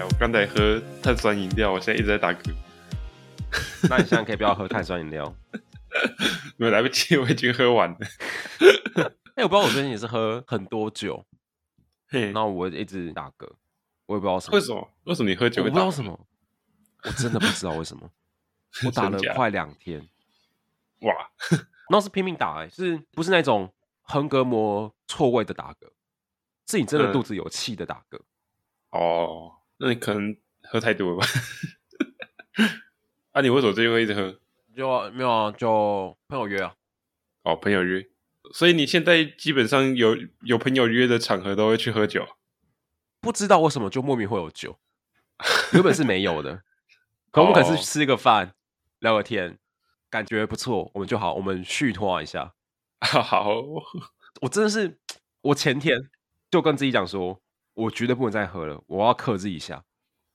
[0.00, 2.54] 我刚才喝碳酸饮料，我现在一直在打嗝。
[3.90, 5.34] 那你现在可以不要喝碳酸饮料？
[6.56, 7.96] 没有来不及，我已经喝完了。
[9.34, 11.24] 哎、欸，我不知道我最近也是喝很多酒，
[12.08, 13.50] 嘿，然后我一直打嗝，
[14.06, 14.56] 我也不知道什么。
[14.56, 14.90] 为什么？
[15.04, 15.62] 为什么你喝酒？
[15.62, 16.26] 我不知道什么，
[17.04, 18.10] 我真的不知道为什么。
[18.86, 20.00] 我打了快两天，
[21.00, 21.12] 哇，
[21.90, 25.90] 那是拼命打哎、欸，是不是那种横膈膜错位的打嗝？
[26.66, 28.22] 是你真的肚子有气的打嗝、嗯？
[28.92, 29.52] 哦，
[29.82, 31.26] 那你可能喝太多了吧？
[33.32, 34.38] 啊，你为什么最近会一直喝？
[34.76, 36.74] 就没有啊，就朋友约啊。
[37.42, 38.08] 哦，朋友约，
[38.52, 42.24] 所以你现在基本上有有朋友约的场合都会去喝酒。
[43.20, 44.78] 不知道为什么就莫名会有酒，
[45.72, 46.62] 原本是没有的。
[47.32, 48.46] 可我们可是吃个饭。
[48.46, 48.52] 哦
[49.02, 49.58] 聊个天，
[50.08, 52.54] 感觉不错，我们就好，我们续拖一下。
[53.00, 53.56] 好，
[54.40, 54.96] 我真的是，
[55.40, 56.08] 我前天
[56.52, 57.41] 就跟自己讲说，
[57.74, 59.82] 我绝对不能再喝了，我要克制一下，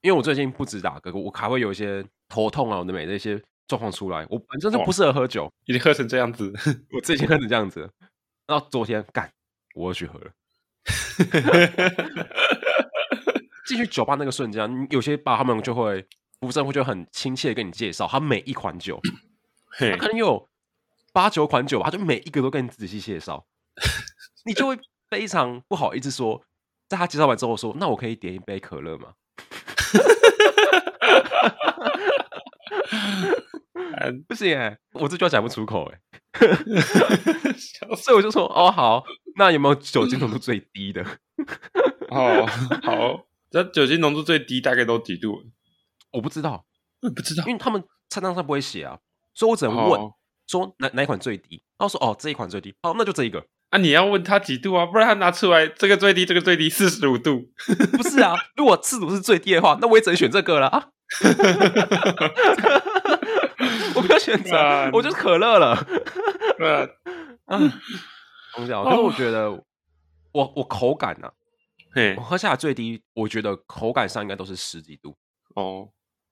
[0.02, 6.52] 因为我最近不止打嗝，我还会有一些头痛啊，我的每那些状况出来，我本身就不适合喝酒，哦、已经喝成这样子，
[6.92, 7.90] 我最近喝成这样子，
[8.48, 9.32] 然后昨天干，
[9.76, 10.32] 我又去喝了。
[13.68, 16.06] 进去酒吧那个瞬间，有些吧他们就会。
[16.40, 19.02] 服务生会就很亲切的跟你介绍他每一款酒，
[19.74, 20.48] 他可能有
[21.12, 23.44] 八九款酒吧，他就每一个都跟你仔细介绍，
[24.46, 24.78] 你就会
[25.10, 26.44] 非常不好意思说，
[26.88, 29.14] 在他介绍完之后说，那我可以点一杯可乐吗？
[34.28, 36.00] 不行哎，我这句话讲不出口哎，
[37.98, 39.04] 所以我就说哦好，
[39.36, 41.04] 那有没有酒精浓度最低的？
[42.10, 42.46] 哦
[42.84, 45.44] 好，这酒精浓度最低大概都几度？
[46.12, 46.66] 我不知道，
[47.02, 49.00] 我不知道，因为他们菜单上不会写啊，
[49.34, 50.12] 所以我只能问、oh.
[50.48, 57.50] 说哪哪一款最低，然后说哦这一款最低，好那就这一个啊，你要问他几度啊，不然他拿出来这个最低，这个最低四十五度，
[57.98, 60.88] 不是啊， 如果四十五是最低的话，那我也只能选这个了啊，
[63.96, 65.76] 我不要选择，我就是可乐了，
[66.58, 66.90] 对
[67.48, 67.72] 嗯，
[68.56, 69.52] 同样，可是我觉得
[70.32, 71.34] 我我口感呢、啊，
[71.94, 75.18] 嘿，我喝下来最低，我觉得口感上应该都是十几度。
[75.56, 75.90] 哦。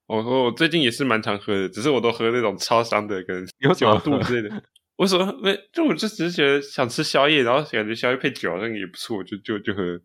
[0.08, 3.44] 我我最近也是蛮常喝的，只是我都喝那种超商的跟
[3.74, 4.62] 九度之类的。
[4.96, 5.32] 为什么？
[5.42, 10.00] 没就我就只是觉得想吃宵夜，然后感觉宵夜配酒好像也不错，就就就喝。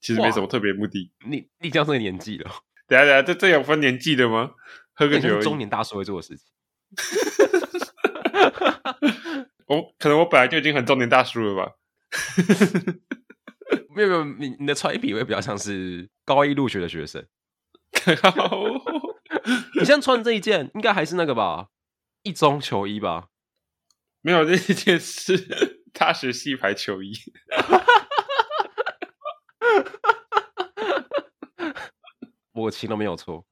[0.00, 1.10] 其实没什么特别目的。
[1.26, 2.50] 你你这样这个年纪了，
[2.86, 4.52] 等下等下，这这有分年纪的吗？
[4.94, 6.46] 喝个酒，中年大叔会做的事情。
[9.66, 11.72] 我可能我本来就已经很中年大叔了吧？
[13.96, 17.24] 没有没有，你你的穿衣品味比较像是高一入学的学生。
[19.78, 21.68] 你现在穿的这一件，应该还是那个吧？
[22.22, 23.28] 一中球衣吧？
[24.24, 27.12] 没有，这一件事大学系排球衣。
[32.52, 33.46] 我情都没有错，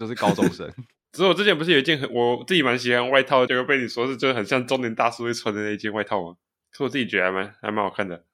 [0.00, 0.68] 就是高中生。
[1.12, 6.36] 只是我之前不是有一件很我自己蛮喜欢外套，结果被你说是就是很像中年大叔会穿的那一件外套吗？
[6.72, 8.26] 可我自己觉得还蛮还蛮好看的。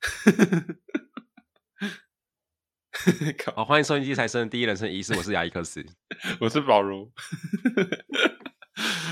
[3.56, 5.84] 好，欢迎收听《财神的第一人生仪式》，我是亚历克斯，
[6.40, 7.12] 我是宝如。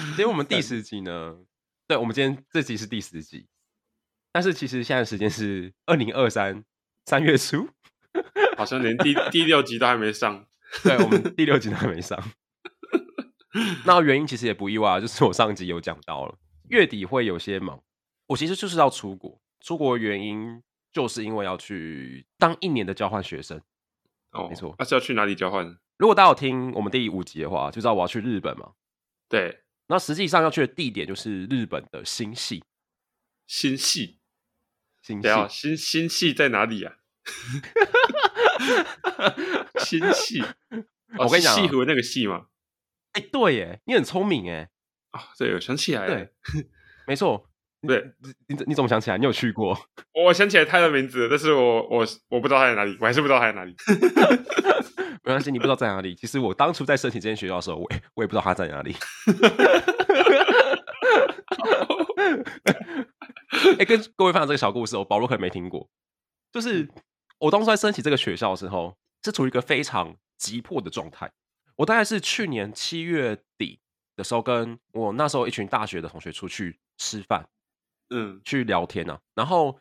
[0.08, 1.36] 今天我们第十集呢，
[1.88, 3.46] 对，我们今天这集是第十集，
[4.32, 6.64] 但是其实现在时间是二零二三
[7.04, 7.68] 三月初，
[8.56, 10.46] 好像连第第六集都还没上。
[10.82, 12.20] 对，我们 第六集都还没上。
[13.86, 16.36] 那原因其实也不意外，就是我上集有讲到了，
[16.68, 17.80] 月底会有些忙，
[18.26, 20.60] 我其实就是要出国，出国的原因
[20.92, 23.60] 就是因为要去当一年的交换学生。
[24.32, 25.78] 哦，没错，那、啊、是要去哪里交换？
[25.98, 28.72] 如果大家有听我们第五集的话，就知道我要去日本嘛。
[29.28, 32.64] 对，那实际上要去的地点就是日本的新系。
[33.46, 34.18] 新系，
[35.02, 36.96] 新系，新新系在哪里啊？
[39.78, 40.44] 新潟，
[41.18, 42.46] 我跟你讲，西湖那个系吗？
[43.12, 44.70] 哎、欸，对耶，你很聪明哎。
[45.10, 46.32] 啊、哦，对，我想起来了，对，
[47.06, 47.48] 没错。
[47.86, 48.12] 对，
[48.48, 49.18] 你你怎么想起来？
[49.18, 49.78] 你有去过？
[50.12, 53.74] 我想起来他的名字，但是我我我不知道他在哪里，我还是不知道他在哪里。
[55.24, 56.14] 没关系，你不知道在哪里。
[56.14, 58.94] 其实我当初在申请这间学校的时候，我也我也不知道他在哪里。
[63.48, 65.88] 哎、欸，跟各位分享这个小故事，我保罗可能没听过。
[66.52, 66.88] 就是
[67.38, 71.32] 我当初在申请这个学校的时候，是处于一个非常急迫的状态。
[71.76, 73.80] 我大概是去年七月底
[74.14, 77.48] 的时候，跟我那时候一群大学的同学出去吃饭。
[78.10, 79.78] 嗯，去聊天呢、啊，然后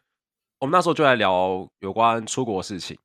[0.59, 2.97] 我们那时候就在聊有关出国的事情，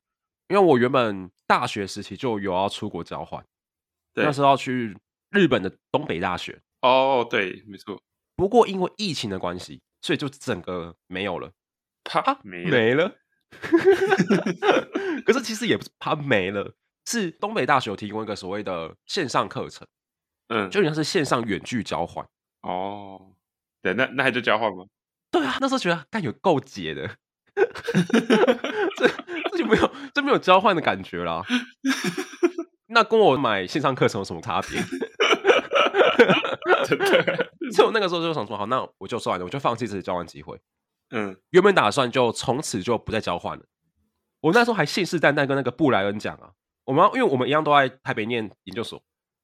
[0.47, 3.45] 因为我原本大学时期就有要出国交换，
[4.13, 4.97] 对，那时候要去
[5.29, 6.59] 日本的东北大学。
[6.81, 8.01] 哦，对，没错。
[8.35, 11.51] 不过因为疫情的关系，所以就整个没有了，
[12.03, 12.71] 啪，没了。
[12.71, 13.15] 没了
[15.25, 16.73] 可是其实也不是怕没了，
[17.05, 19.85] 是东北大学有提供一个所谓的线上课程，
[20.47, 22.25] 嗯，就像是线上远距交换。
[22.61, 23.35] 哦，
[23.81, 24.85] 对，那那还就交换吗？
[25.31, 27.09] 对啊，那时候觉得干有够解的，
[28.97, 29.07] 这
[29.49, 31.41] 这就没有这没有交换的感觉啦。
[32.87, 34.81] 那跟我买线上课程有什么差别？
[36.85, 40.59] 真的， 所以我那个时候就想说，好，那我就算了，我就放弃这次交换机会。
[41.11, 43.63] 嗯，原本打算就从此就不再交换了。
[44.41, 46.51] 我那时候还信誓旦旦跟那个布莱恩讲啊，
[46.85, 49.01] 我们因为我们一样都在台北念研究所，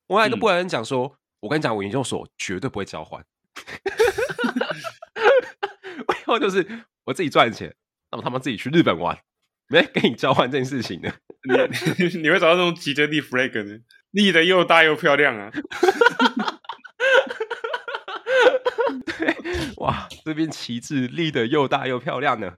[0.08, 3.24] 我还跟布莱恩讲说，嗯、我跟你讲，我研究所绝对不会交换。
[6.06, 7.74] 我以后就是我自己赚钱，
[8.12, 9.18] 那么他们自己去日本玩，
[9.70, 11.12] 没跟你交换这件事情呢。
[11.44, 11.54] 你
[12.22, 13.80] 你会找到那种极得立 flag 呢？
[14.12, 15.52] 立的又大又漂亮啊！
[19.06, 19.36] 对，
[19.78, 22.56] 哇，这边旗帜立的又大又漂亮呢。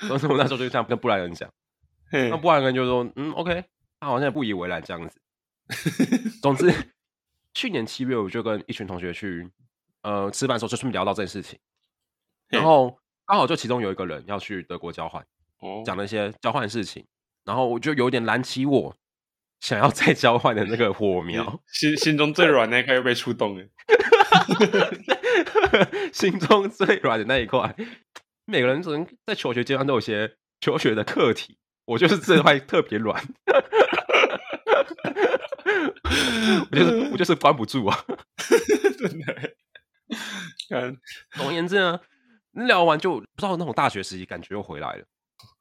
[0.00, 1.48] 所以我那时候就这样跟布莱恩讲，
[2.10, 3.64] 那布莱恩就说：“嗯，OK，
[4.00, 5.20] 他好像也不以为然这样子。
[6.42, 6.72] ”总之，
[7.54, 9.48] 去年七月我就跟一群同学去
[10.02, 11.58] 呃吃饭的时候，就顺便聊到这件事情，
[12.48, 15.24] 然后刚好就其中有一个人要去德国交换，
[15.84, 17.06] 讲了一些交换的事情，
[17.44, 18.96] 然后我就有点燃起我
[19.60, 23.64] 想要再交换的那个火苗，心心中最软那一块又被触动了，
[26.12, 27.74] 心中最软的那一块。
[28.44, 33.24] 每个人可能在求学阶段都有些求学的课题，我就是这块特别软，
[36.70, 38.04] 我就是我就是关不住啊，
[38.98, 39.54] 真的。
[40.70, 41.00] 嗯，
[41.32, 42.00] 总而言之呢，
[42.52, 45.06] 聊完就不知道那种大学时期感觉又回来了，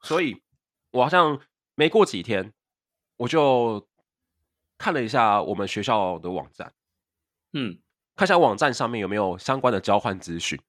[0.02, 0.42] 所以
[0.92, 1.40] 我好像
[1.76, 2.54] 没过几天，
[3.18, 3.88] 我就
[4.78, 6.74] 看了一下我们学校的网站，
[7.54, 7.80] 嗯，
[8.16, 10.60] 看一下网站上面有没有相关的交换资讯。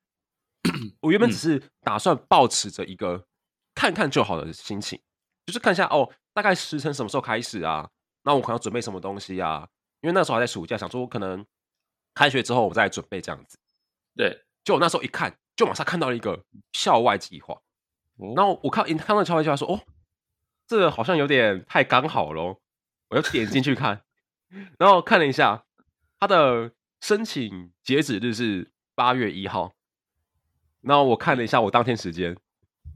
[1.00, 3.26] 我原本只是打算保持着一个
[3.75, 5.00] 看看就好的心情，
[5.44, 7.90] 就是看一下哦，大概时程什么时候开始啊？
[8.23, 9.69] 那我可能要准备什么东西啊？
[10.02, 11.44] 因为那时候还在暑假，想说我可能
[12.14, 13.58] 开学之后我再准备这样子。
[14.17, 17.59] 对，就我那时候一看，就马上看到了一个校外计划。
[18.37, 19.81] 然后我看一看到校外计划，说哦，
[20.67, 22.59] 这个好像有点太刚好喽。
[23.09, 24.03] 我就点进去看，
[24.79, 25.64] 然后看了一下，
[26.19, 26.73] 他的
[27.03, 29.75] 申请截止日是八月一号。
[30.81, 32.35] 然后我看了一下我当天时间，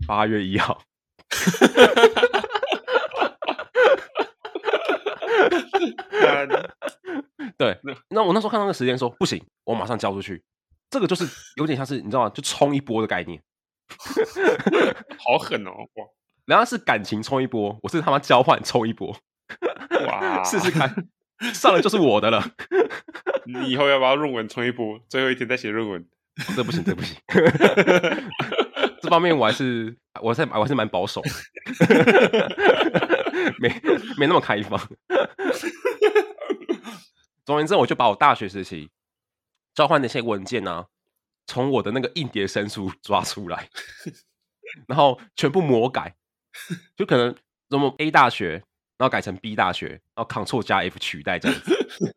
[0.07, 0.81] 八月一号。
[7.59, 7.79] 对，
[8.09, 10.43] 那我那时候看到那个时间说不行，我马上交出去。
[10.91, 12.31] 这个就是有点像是你知道吗？
[12.31, 13.43] 就冲一波的概念，
[15.19, 15.71] 好狠哦！
[15.71, 16.05] 哇，
[16.47, 19.17] 人家是感情冲一波，我是他妈交换冲一波。
[20.07, 21.09] 哇，试试看，
[21.53, 22.43] 上了就是我的了。
[23.47, 24.99] 你以后要不要论文冲一波？
[25.09, 26.01] 最后一天再写论文。
[26.03, 27.17] 哦、这不行，这不行。
[29.01, 31.31] 这方面我还是，我还是，我还是蛮保守的，
[33.59, 33.69] 没
[34.19, 34.79] 没那么开放。
[37.45, 38.91] 总而言之，我就把我大学时期
[39.77, 40.89] 交换那些文件啊，
[41.47, 43.69] 从我的那个硬碟深处 抓出来，
[44.89, 46.17] 然后全部魔改，
[46.97, 47.33] 就可能
[47.71, 48.53] 什么 A 大学，
[48.97, 52.17] 然后改成 B 大学，然后 Ctrl 加 F 取代这样子，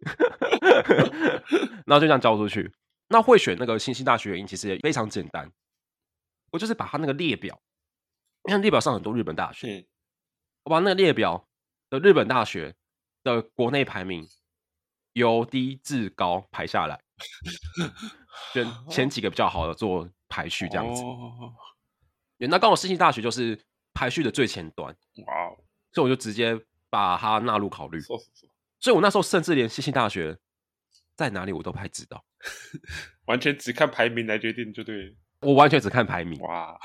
[1.85, 2.71] 然后就这样交出去。
[3.09, 5.51] 那会选那个新兴大学原因其实也非常简单，
[6.51, 7.59] 我就是把它那个列表，
[8.45, 9.85] 你看列表上很多日本大学，
[10.63, 11.45] 我把那个列表
[11.89, 12.75] 的日本大学
[13.23, 14.25] 的国内排名
[15.13, 17.01] 由低至高排下来，
[18.53, 21.01] 选 前几个比较好的做排序这样子。
[22.37, 23.59] 那刚好新兴大学就是
[23.93, 24.95] 排序的最前端，
[25.25, 25.33] 哇！
[25.91, 26.59] 所以我就直接
[26.89, 27.99] 把它纳入考虑。
[28.79, 30.37] 所以我那时候甚至连新兴大学
[31.15, 32.23] 在哪里我都不太知道。
[33.25, 36.79] 完全只看排名来决定就对，我完全只看排名哇，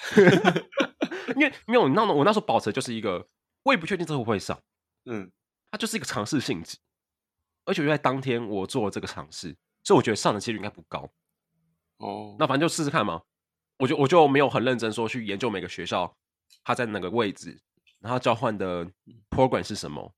[1.37, 3.29] 因为没有那我那时候保持就是一个，
[3.63, 4.61] 我也不确定这会不会上，
[5.05, 5.31] 嗯，
[5.71, 6.79] 它就是一个尝试性质，
[7.65, 11.09] 而且就在当天我做了这个尝试，所以我觉得上的几率应该不高，
[11.99, 13.23] 哦，那反正就试试看嘛，
[13.79, 16.17] 我就我就没有很认真说去研究每个学校
[16.65, 17.61] 它在哪个位置，
[18.01, 18.85] 然后交换的
[19.31, 20.13] program 是什么，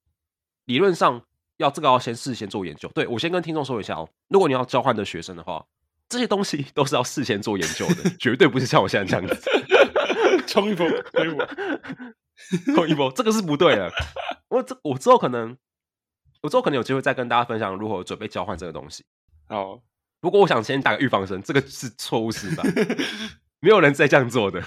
[0.64, 1.22] 理论上。
[1.58, 4.06] 要这个要先事先做研究，对，我先跟听众说一下哦。
[4.28, 5.64] 如果你要交换的学生的话，
[6.06, 9.50] 这些东西都是要事先做研究的，绝对不是像我现在这样子，
[10.46, 11.46] 冲一波，冲一波，
[12.74, 13.90] 冲一波，这个是不对的。
[14.48, 15.56] 我这我之后可能，
[16.42, 19.02] 我之后可能有机会再跟大家分享如何准备交换这个东西。
[19.48, 19.82] 好，
[20.20, 22.66] 不过我想先打个预防针，这个是错误示范，
[23.60, 24.62] 没有人再这样做的。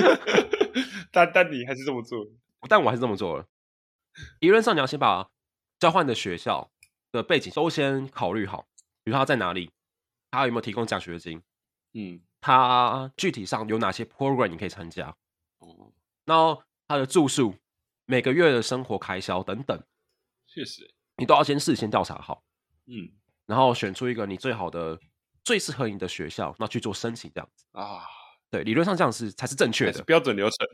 [1.12, 2.26] 但但你还是这么做，
[2.68, 3.46] 但我还是这么做了。
[4.40, 5.30] 理论上你要先把。
[5.80, 6.72] 交换的学校
[7.12, 8.66] 的背景都先考虑好，
[9.04, 9.70] 比如他在哪里，
[10.28, 11.40] 他有没有提供奖学金，
[11.92, 15.14] 嗯，他具体上有哪些 program 你可以参加，
[15.60, 15.92] 哦，
[16.24, 17.54] 然后他的住宿
[18.06, 19.80] 每个月的生活开销等等，
[20.48, 22.42] 确实，你都要先事先调查好，
[22.86, 23.12] 嗯，
[23.48, 24.98] 然后选出一个你最好的、
[25.42, 28.02] 最适合你的学校，那去做申请这样子啊。
[28.50, 30.66] 对，理论上这样是才是正确的标准流程，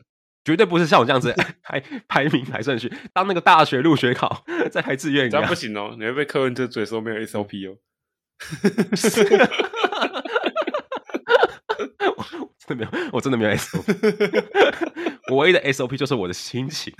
[0.44, 7.78] 绝对不是像我这样子 排排名排顺序，当那个大学入学考在排志愿一样，这样不行哦，你会被柯文哲嘴说没有 SOP 哦。
[12.16, 13.84] 我真的没有，我真的没有 SOP。
[15.30, 16.92] 我唯一的 SOP 就是我的心情，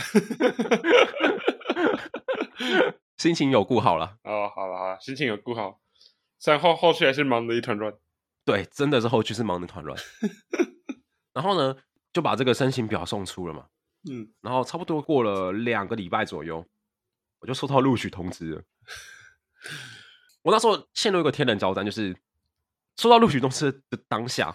[3.25, 4.19] 心情有顾好了。
[4.25, 5.81] 哦，好了好了，心情有顾好，
[6.39, 7.95] 虽然后后续还是忙得一团乱。
[8.45, 9.99] 对，真的是后续是忙得一团乱。
[11.33, 11.75] 然后呢，
[12.13, 13.65] 就把这个申请表送出了嘛。
[14.11, 16.67] 嗯，然后差不多过了两个礼拜左右，
[17.39, 18.63] 我就收到录取通知了。
[20.45, 22.15] 我那时候陷入一个天人交战，就是
[22.99, 24.55] 收到录取通知的当下，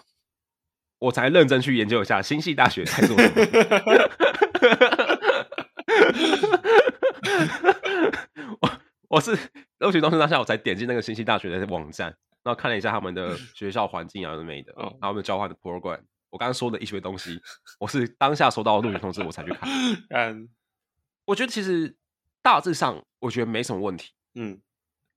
[1.00, 3.40] 我才认真去研究一下新系大学在做什么。
[9.10, 9.36] 我我是
[9.78, 12.06] 录取通知当下，我才点进那个新西大学的网站，
[12.44, 16.00] 然后看了一下他们的 学校环境啊什么的，然后他们交换的 program。
[16.30, 17.40] 我刚刚说的一些东西，
[17.80, 19.68] 我是当下收到录取通知我才去看。
[20.10, 20.48] 嗯，
[21.26, 21.96] 我觉得其实
[22.40, 24.12] 大致上我觉得没什么问题。
[24.34, 24.62] 嗯。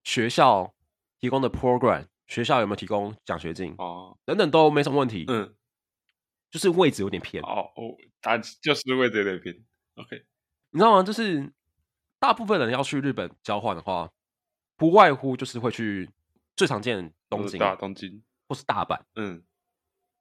[0.03, 0.73] 学校
[1.19, 3.73] 提供的 program，学校有没有提供奖学金？
[3.77, 5.23] 哦，等等都没什么问题。
[5.29, 5.55] 嗯，
[6.51, 7.41] 就是位置有点偏。
[7.43, 9.55] 哦哦，它 就是位置有点偏。
[9.95, 10.25] OK，
[10.71, 11.03] 你知道吗？
[11.03, 11.53] 就是
[12.23, 14.09] 大部分人要去日本交换的话，
[14.77, 16.09] 不外乎就是会去
[16.55, 18.97] 最常见东京、大东京或是大阪。
[19.15, 19.43] 嗯，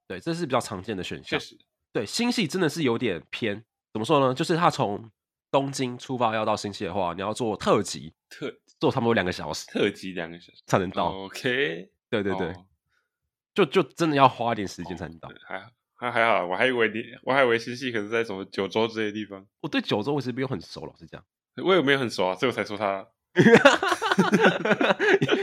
[0.05, 1.39] 对，这是比较常见的选项。
[1.39, 1.57] 确实，
[1.93, 3.63] 对，新系真的是有点偏。
[3.93, 4.33] 怎么说呢？
[4.33, 5.09] 就是他从
[5.49, 8.13] 东京出发要到新系的话，你要坐特急。
[8.27, 8.53] 特。
[8.81, 11.05] 坐差不多两个小时，特急两个小时才能到。
[11.05, 12.65] OK，对对对，哦、
[13.53, 15.29] 就就真的要花一点时间才能到。
[15.29, 19.47] 哦、还还还好，我还以为你，我还以为新系可能在什么九州这些地方。
[19.61, 21.23] 我对九州我其实没有很熟，老实讲，
[21.57, 23.05] 我也没有很熟啊，所以我才说他。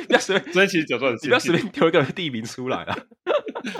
[0.06, 2.96] 不要随便，所以其实九州很，你不要随便丢一个地名出来啊。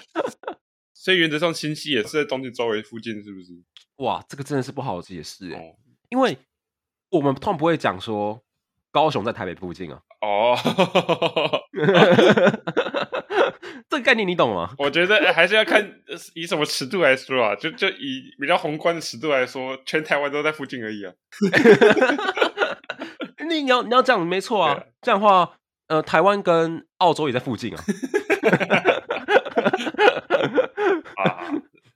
[0.95, 3.53] 所以原则上新系也是在东京周围附近，是不是？
[3.97, 5.77] 哇，这个真的是不好解释哎，哦、
[6.11, 6.37] 因为
[7.11, 8.43] 我们通常不会讲说。
[8.93, 10.03] 高雄在台北附近啊！
[10.21, 10.57] 哦，
[13.91, 14.73] 这个概念你懂吗？
[14.79, 16.01] 我觉得还是要看
[16.35, 21.13] 以什么尺度来说啊，就就以比较宏观的尺度来说，全台湾都在附近而已啊。
[23.49, 27.83] 你你要你要这样没错啊，这样的话，呃，台湾跟澳洲也在附近啊。
[31.17, 31.51] 啊，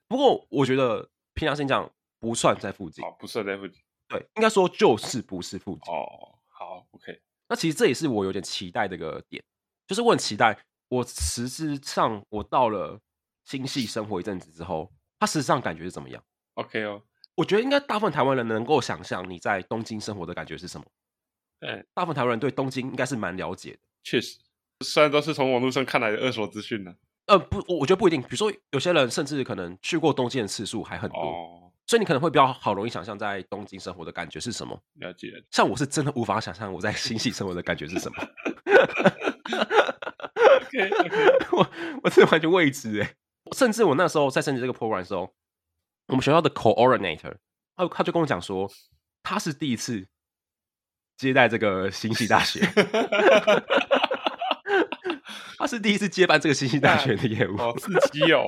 [0.09, 6.05] 不过我觉得平常心讲不算在附近，哦，不算在附近，对，应该说就是不是附近哦。
[6.49, 7.21] 好，OK。
[7.49, 9.41] 那其实这也是我有点期待的一个点，
[9.87, 13.01] 就是我很期待，我实质上我到了
[13.45, 16.23] 新系生活一阵子之后，他实质上感觉是怎么样
[16.55, 17.03] ？OK 哦，
[17.35, 20.87] 我觉得应该大部分台湾人能够想象你在东京生活的感觉是什么。
[21.61, 23.79] 对，大部分台湾人对东京应该是蛮了解的。
[24.03, 24.39] 确实，
[24.85, 26.95] 虽然都是从网络上看来的二手资讯呢。
[27.27, 28.21] 呃，不，我我觉得不一定。
[28.21, 31.19] 比如说，有些人甚至可能去过东京的次数还很多。
[31.21, 34.75] 哦所以你可能会比较好容易想象在东京生活的感觉是什么？
[34.95, 35.29] 了解。
[35.51, 38.17] 像我是真的无法想象我在新系生活的感觉是什么。
[39.53, 41.71] OK OK， 我
[42.03, 43.15] 我真的完全未知哎。
[43.53, 45.33] 甚至我那时候在申请这个 program 的时候，
[46.09, 47.35] 我们学校的 coordinator
[47.77, 48.71] 他他就跟我讲说，
[49.23, 50.07] 他是第一次
[51.17, 52.61] 接待这个新系大学。
[55.57, 58.45] 他是第一次接办这个新系大学的业务，好刺激哦！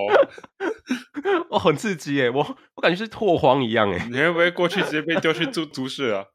[1.48, 4.06] 我很刺激哎，我我感觉是拓荒一样哎。
[4.10, 6.26] 你会不会过去直接被丢去住宿舍啊？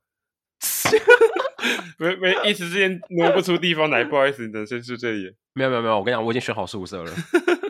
[1.97, 5.35] 没没，一时之间挪不出地方来，不好意思，你等先住这里。
[5.53, 7.11] 没有没有没有，我跟你讲，我已经选好宿舍了。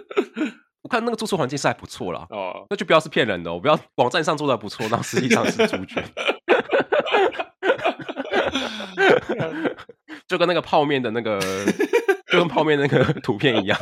[0.83, 2.25] 我看那个住宿环境是还不错啦。
[2.29, 6.03] 哦，那就不要是骗人的，我不要网站上做的不错，那实际上是猪圈。
[10.27, 11.39] 就跟那个泡面的那个。
[12.31, 13.77] 就跟泡面那个 图片一样，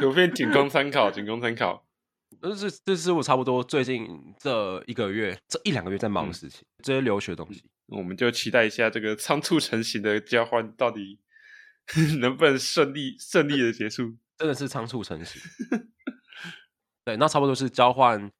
[0.00, 1.84] 图片仅供参考，仅供参考。
[2.42, 4.08] 这是这是我差不多最近
[4.40, 7.62] 这一个月、这一两个月在忙的事情，嗯、这些留学的东西。
[7.90, 11.18] 我们就期待一下这个仓促成型的交换到底
[12.20, 14.16] 能不能顺利顺利的结束？
[14.38, 15.40] 真的是仓促成型。
[17.04, 18.30] 对，那差不多是交换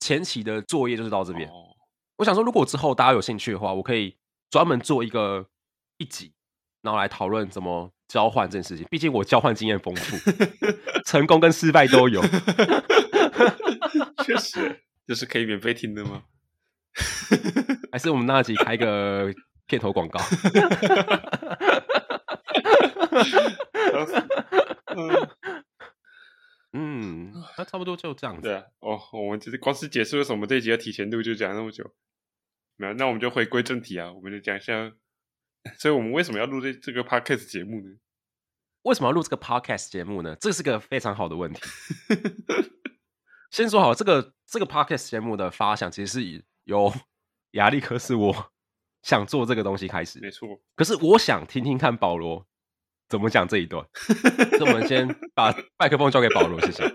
[0.00, 1.48] 前期的作业就是到这边。
[1.48, 1.76] 哦、
[2.16, 4.16] 我想说，如果之后大家有兴趣的话，我可以
[4.50, 5.48] 专门做一个
[5.96, 6.32] 一集，
[6.82, 7.92] 然后来讨论怎么。
[8.08, 10.16] 交换这件事情，毕竟我交换经验丰富，
[11.04, 12.22] 成功跟失败都有。
[14.24, 16.22] 确实，这是可以免费听的吗？
[17.92, 19.32] 还是我们那集开个
[19.66, 20.18] 片头广告？
[26.72, 28.42] 嗯，那差不多就这样子。
[28.42, 31.94] 对啊，哦，我们就是光是解释为什么这一集要提前录，就讲那么久。
[32.76, 34.92] 那那我们就回归正题啊，我们就讲一下，
[35.78, 37.96] 所以我们为什么要录这这个 podcast 节目呢？
[38.82, 40.36] 为什么要录这个 podcast 节目呢？
[40.40, 41.60] 这是个非常好的问题。
[43.50, 46.92] 先说好，这个这个 podcast 节目的发想其实是由
[47.52, 48.52] 亚历克斯我
[49.02, 50.48] 想做这个东西开始，没错。
[50.76, 52.46] 可是我想听听看保罗
[53.08, 53.86] 怎么讲这一段，
[54.58, 56.82] 所以我们先把麦克风交给保罗，谢谢。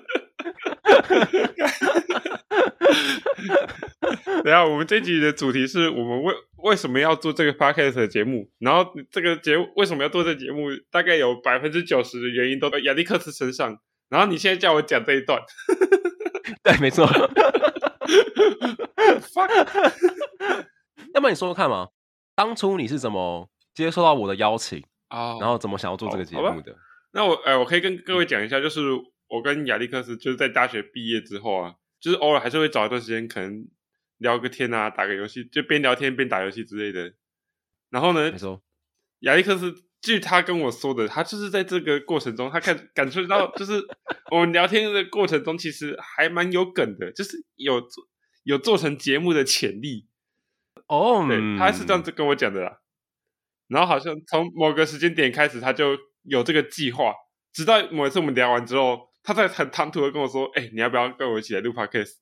[4.43, 13.79] 等下，我们这集的主题是我们为为什么要做这个 podcast 的节目，然后这个节目为什么要做这个节目，大概有百分之九十的原因都在亚历克斯身上。
[14.09, 15.41] 然后你现在叫我讲这一段，
[16.61, 17.07] 对，没错。
[21.13, 21.89] 要不然你说说看嘛，
[22.35, 25.37] 当初你是怎么接受到我的邀请啊？
[25.39, 26.75] 然后怎么想要做这个节目的？
[27.11, 28.81] 那我哎，我可以跟各位讲一下，就是
[29.27, 33.67] 我跟亚历克斯就是在大学毕业之后啊，就是偶尔还是会找一段时间，可能
[34.17, 37.13] 聊个天啊，打个游戏，就边聊天边打游戏之类的。
[37.89, 38.31] 然后呢，
[39.19, 43.81] 亚历克斯据他跟我说的，他就是在这个过程中，他看感受到，就是
[44.29, 48.03] 我们聊天的过程中，其实还蛮有梗的，就是有做
[48.43, 50.05] 有做成节目的潜力。
[50.87, 52.81] 哦，对，他是这样子跟我讲的啦。
[53.69, 57.13] 然后好像从某个时间点开始，他就有这个计划。
[57.53, 62.15] 直到某一次我们聊完之后，他在很唐突的跟我说：“哎、欸，你要不要跟我一起来录 podcast？”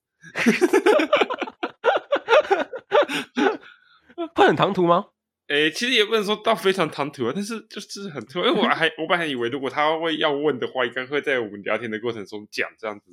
[4.36, 5.08] 会很唐突吗？
[5.52, 8.40] 哎、欸，其实也不能说到非常唐突啊，但是就是很突。
[8.40, 13.12] 因为我还我本来以为，如果他会要问的话，应该会在我们聊天的过程中讲这样子。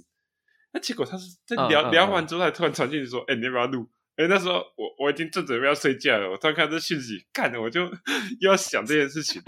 [0.73, 1.91] 那结果他是在聊、uh, uh, uh.
[1.91, 7.83] 聊完之后，他突然传讯息说：“哎、欸，你要不要录？”哎，那时候我我已经正准备要睡觉了，我突然看这讯息，干的我就
[8.41, 9.43] 又要想这件事情，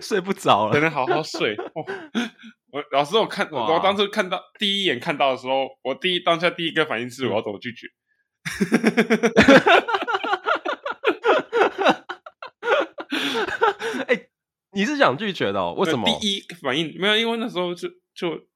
[0.00, 1.54] 睡不着了，才能好好睡。
[1.56, 1.84] 哦、
[2.70, 7.86] 我老师，我看我我当时看到第一眼看到的时候，我第一当下第一个反应是我要怎么拒绝？
[14.08, 14.30] 哎、欸，
[14.72, 15.60] 你是想拒绝的？
[15.60, 15.74] 哦？
[15.76, 16.06] 为什么？
[16.20, 18.46] 第一反应没有，因为那时候就就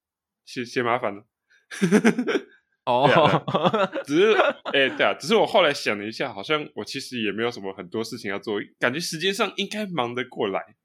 [0.44, 1.26] 嫌嫌麻烦了。
[2.86, 3.90] 哦、oh.
[4.06, 4.32] 只是
[4.72, 10.76] 哎、欸，对啊，只是我后来想了一下，好像我其实也没有什么很多事情要做，感觉时间上应该忙得过来，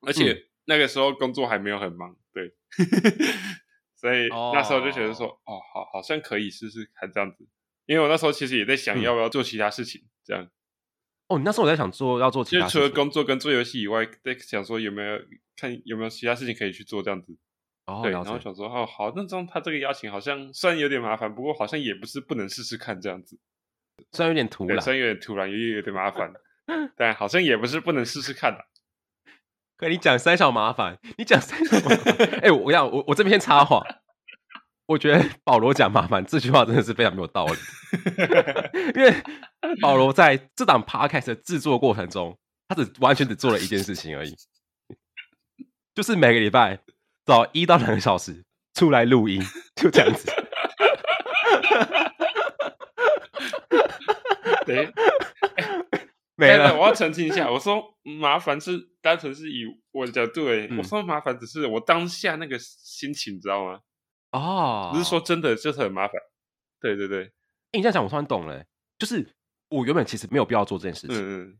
[0.00, 2.52] 而且那个时候工作还没有很忙，对，
[3.94, 5.58] 所以那时候就觉得说，oh.
[5.58, 7.46] 哦，好，好像可以试试看这样子，
[7.86, 10.50] 因为我那时候其实也在想要不要做其他事情，这样。
[11.30, 15.18] 哦，你那时候我在想做要做其他除了工作跟做游戏以外，在想说有没有
[15.56, 17.38] 看有没有其他事情可以去做这样子。
[17.86, 23.38] Oh, 对，然后想说哦，好，那这样他这个邀请好像虽然有点麻烦，不过好像也不是不能试试看这样子。
[24.12, 26.32] 虽然有点突然，虽然有点突然，也有点麻烦，
[26.96, 28.64] 但好像也不是不能试试看的。
[29.76, 32.16] 可你讲三小麻烦，你讲三小麻烦。
[32.42, 33.84] 哎、欸，我要我我这边插话，
[34.90, 37.52] 我觉得保罗讲麻烦这句话真的是非常没有道理，
[38.96, 39.14] 因为
[39.80, 44.34] 保罗在这档 podcast 的制作过程中，他只完全只做了一件事情而已，
[45.94, 46.80] 就是每个礼拜。
[47.26, 49.40] 找一到两个小时出来录音，
[49.76, 50.28] 就这样子。
[54.66, 54.92] 对，
[56.34, 56.76] 没了。
[56.76, 63.78] 我要澄清一下，我说麻烦是单纯是以我的角度，我说麻烦只是我当下那个心情，你知道吗？
[64.32, 66.20] 哦，不是说真的就是很麻烦。
[66.80, 67.32] 对对对，欸、
[67.72, 68.64] 你这样讲我突然懂了，
[68.98, 69.34] 就是
[69.68, 71.16] 我原本其实没有必要做这件事情。
[71.16, 71.58] 嗯嗯，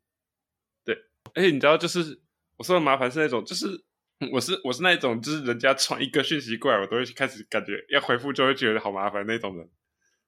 [0.85, 0.96] 对。
[1.35, 2.20] 而且你知道，就是
[2.56, 3.85] 我说的麻烦是那种，就是。
[4.30, 9.66] 我是我是那种，就是人家传一个讯息过来，我都会开始感觉要回复，就会觉得好麻烦那种人。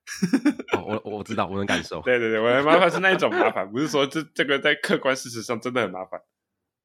[0.72, 2.00] 哦，我我知道，我能感受。
[2.00, 6.18] 对对对，我的麻烦是那一种麻烦， 不是说这这个在客观事实上真的很麻烦。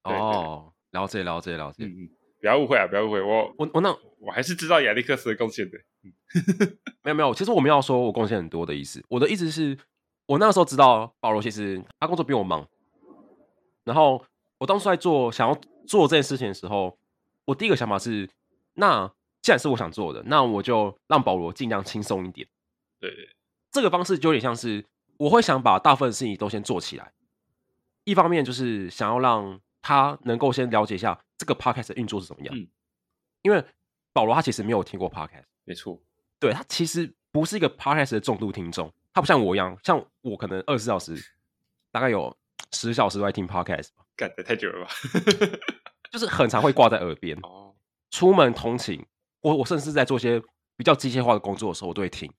[0.03, 1.85] 哦，了解了解了解。
[1.85, 5.77] 嗯嗯，不要误会啊，不要误会，我我我那我还是知道亚历克斯的贡献的。
[7.03, 9.77] 没有没有，其实我没有说我贡献很多的意思，我的意思是，
[10.25, 12.67] 我那个时候知道保罗其实他工作比我忙，
[13.83, 14.23] 然后
[14.57, 15.59] 我当初在做想要。
[15.87, 16.97] 做这件事情的时候，
[17.45, 18.29] 我第一个想法是，
[18.73, 19.09] 那
[19.41, 22.45] 既然是我想做的，那我就让保罗尽量轻松一点。
[22.99, 23.29] 对，对，
[23.71, 24.83] 这个方式就有点像是，
[25.15, 27.13] 我会想把大部分事情都先做起来。
[28.03, 32.53] 一方面就是想要让他能够先了解一下这个 podcast 的运作是怎么样。
[32.53, 32.67] 嗯，
[33.41, 33.63] 因为
[34.11, 35.97] 保罗他其实没有听过 podcast，没错，
[36.41, 41.15] 对，他其实不是一个 podcast 的重度听众，他不像我一样，像我可能二十四小时
[41.89, 42.35] 大概有
[42.73, 43.91] 十小时都在听 podcast。
[44.17, 44.91] 干的太久了吧？
[46.11, 47.37] 就是很常会挂在耳边。
[47.43, 47.73] 哦，
[48.11, 49.05] 出门通勤，
[49.39, 50.41] 我我甚至在做些
[50.75, 52.29] 比较机械化的工作的时候，我都会听。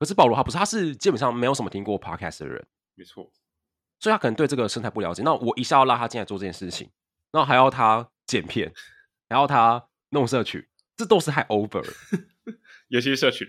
[0.00, 2.66] 可是保罗他不是，他是基本上没有什么听过 podcast 的人。
[2.96, 3.30] 没错，
[4.00, 5.22] 所以他可能对这个生态不了解。
[5.22, 6.90] 那我一下要拉他进来做这件事情，
[7.32, 8.72] 然后还要他剪片，
[9.28, 10.64] 还要他弄社群，
[10.96, 11.92] 这都是太 over 了。
[12.88, 13.46] 尤其是社群，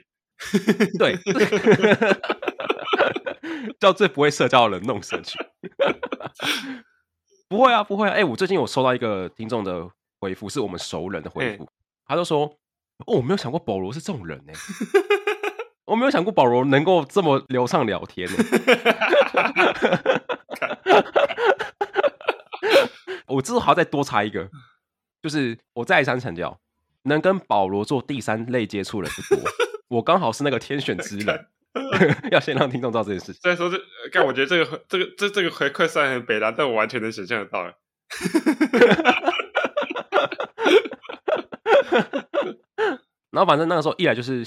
[0.98, 1.18] 对。
[3.80, 5.44] 叫最不会社交的人弄社群。
[7.48, 8.12] 不会啊，不会啊！
[8.12, 11.70] 哎、欸，我最近有收到一个听众的回复，是我们熟人的回复，欸、
[12.06, 12.46] 他就说
[13.08, 14.60] ：“哦，我没有想过保罗是这种人呢、欸，
[15.90, 20.22] 我没有想过保罗能够这么流畅聊天呢、欸。”
[23.28, 24.50] 我之后还要再多插一个，
[25.22, 26.60] 就是我再三强调，
[27.04, 29.44] 能跟保罗做第三类接触的人不多，
[29.98, 31.48] 我刚好是那个天选之人。
[32.32, 33.36] 要先让听众知道这件事情。
[33.42, 33.80] 虽然说这，
[34.12, 37.64] 但我觉得这个这个这这个回馈虽然很北南，但我完全能想象得到。
[43.30, 44.44] 然后反正那个时候，一来就是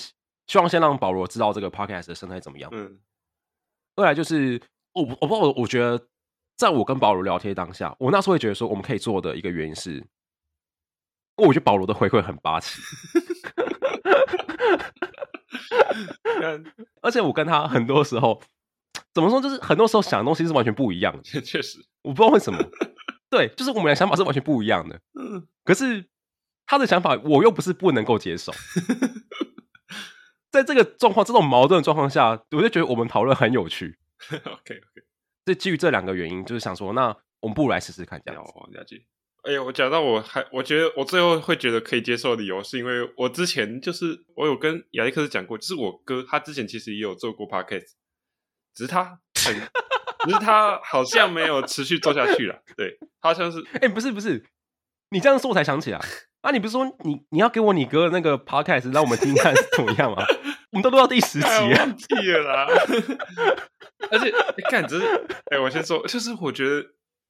[0.47, 2.71] 希望先让保罗知道这个 podcast 的生态怎么样。
[2.73, 2.99] 嗯。
[3.97, 4.61] 二来就是
[4.93, 6.07] 我我不知道，我我觉得
[6.57, 10.03] 在我跟保罗聊天当下，我那时候会觉得说，我们可以做的一个原因是，
[11.37, 12.81] 我觉得保罗的回馈很霸气。
[17.03, 18.41] 而且我跟他很多时候，
[19.13, 21.23] 怎么说，就是很多时候想的东西是完全不一样的。
[21.43, 22.59] 确实，我不知道为什么。
[23.29, 24.99] 对，就是我们俩想法是完全不一样的。
[25.19, 26.07] 嗯，可是
[26.67, 28.53] 他的想法我又不是不能够接受。
[30.53, 33.99] 在这个状况、这种矛盾的状况下，我就觉得我们讨论很有趣。
[34.31, 35.03] OK OK，
[35.47, 38.53] 这基于这两个原因，就是想说，那我们不如来试试看这样子。
[38.71, 39.03] 了解。
[39.45, 47.95] 哎呀，我讲到我还，我觉得我最后会觉得可以接受的理由，是因为我之前就是我有跟亚历克斯讲过，就是我哥他之前其实也有做过 podcast，
[48.75, 49.55] 只是他很，
[50.27, 52.62] 只是他好像没有持续做下去了。
[52.77, 54.45] 对，他好像是，哎、欸，不是不是，
[55.09, 55.99] 你这样说我才想起来
[56.43, 60.25] 啊，你不是说你你要给我你哥的那个 podcast 让我们听看是怎么样吗？
[60.73, 62.67] 我们都录到第十集了，忘记了啦。
[64.11, 65.07] 而且，你看，只是，
[65.51, 66.85] 哎、欸，我先说，就是我觉得，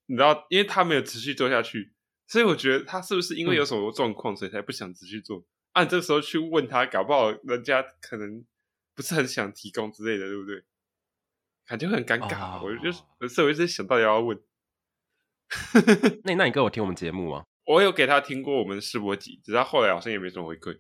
[0.07, 1.93] 你知道，因为他没有持续做下去。
[2.27, 5.45] 所以我觉得他是不是因为有什么状况，所以才不想持续做？
[5.73, 8.45] 啊、这个时候去问他，搞不好人家可能
[8.95, 10.65] 不是很想提供之类的，对不对？
[11.67, 12.57] 感觉很尴尬。
[12.57, 14.41] 哦、我就所以我一直想到底要问。
[16.25, 17.45] 那那你跟我听我们节目吗？
[17.73, 20.79] 我有给他听过我们的试播集，只是他后来好像也没什么回馈。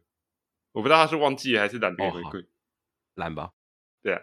[0.72, 2.46] 我不知道他是忘记还是懒得回馈。
[3.14, 3.50] 懒、哦、吧？
[4.02, 4.20] 对啊。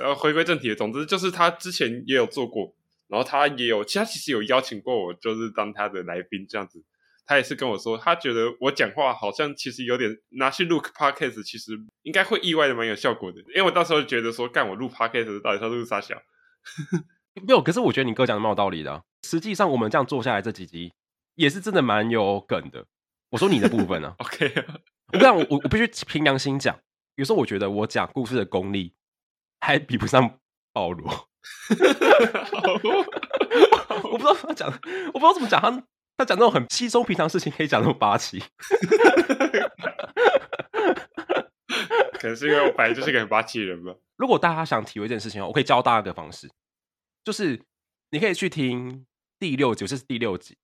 [0.00, 2.74] 呃，回归正题，总之就是他之前也有做过。
[3.06, 6.82] 然后他也有，其他其实有邀请过我，就是当他的来宾这样子。
[7.26, 13.40] 他也是跟我说，他觉得我讲话好像其实有点拿去录 podcast，其实应该会意外的蛮有效果的。
[13.40, 16.20] 因为我到时候觉得说，干我录 podcast 到底是录啥小？
[17.46, 19.02] 没有，可是我觉得你哥讲的蛮有道理的啊。
[19.22, 20.92] 实际上我们这样做下来这几集，
[21.34, 22.86] 也是真的蛮有梗的。
[23.30, 24.14] 我说你的部分呢、啊？
[24.24, 24.52] OK，
[25.12, 26.78] 我这样我我必须凭良心讲，
[27.16, 28.94] 有时候我觉得我讲故事的功力
[29.60, 30.38] 还比不上
[30.72, 31.28] 保罗。
[34.02, 34.68] 我不知道他讲，
[35.12, 35.60] 我不知道怎么讲。
[35.60, 35.70] 他
[36.16, 38.42] 他讲那种很稀松平常事情，可以讲那么霸气。
[42.12, 43.92] 可能是因为我本来就是个很霸气的人吧。
[44.16, 46.48] 如果大家想体会这件事情，我可以教大家一个方式，
[47.24, 47.60] 就是
[48.10, 49.04] 你可以去听
[49.38, 50.56] 第六集，这是第六集，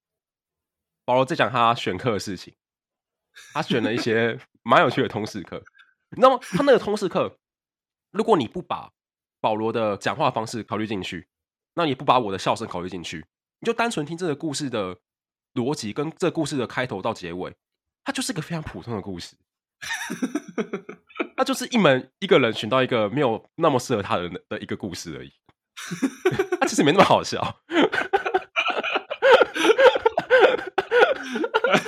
[1.11, 2.55] 保罗在讲他选课的事情。
[3.53, 5.61] 他选了一些 蛮有趣的通识课，
[6.11, 6.39] 你知道吗？
[6.41, 7.37] 他那个通识课，
[8.13, 8.93] 如果你不把
[9.41, 11.27] 保罗的讲话方式考虑进去，
[11.75, 13.27] 那你不把我的笑声考虑进去，
[13.59, 14.99] 你就单纯听这个故事的
[15.55, 17.53] 逻辑跟这个故事的开头到结尾，
[18.05, 19.35] 它就是一个非常普通的故事，
[21.37, 25.33] 它就是一门一个人寻到一个没有那么适合他的人的一个故事而已，
[26.61, 27.61] 它其实没那么好笑，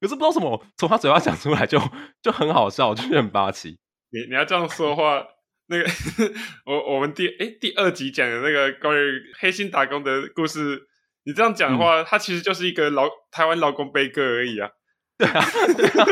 [0.00, 1.76] 可是不知道什么从他嘴巴讲出来就
[2.22, 3.76] 就很好笑，就是很霸气。
[4.10, 5.26] 你你要这样说的话，
[5.66, 5.84] 那个
[6.66, 10.86] 我我们第哎第二集讲的那个关于黑心打工的故事，
[11.24, 14.70] 你这样讲的话，它、嗯、其实就是一个老台湾老公悲歌而已啊。
[15.18, 15.44] 对啊，
[15.76, 16.06] 对啊，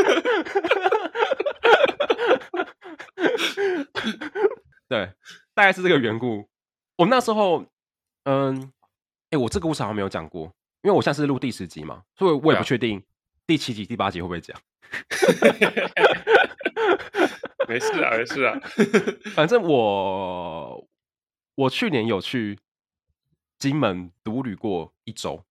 [4.88, 5.12] 对，
[5.54, 6.48] 大概是这个缘故。
[6.96, 7.64] 我那时候，
[8.24, 8.72] 嗯，
[9.30, 10.52] 哎，我这个故事好像没有讲过，
[10.82, 13.02] 因为我现在是录第十集嘛，所以我也不确定
[13.46, 14.56] 第七集、第八集会不会讲。
[17.68, 18.56] 没事啊，没事啊。
[19.34, 20.86] 反正我
[21.56, 22.56] 我去年有去
[23.58, 25.42] 金门独旅过一周，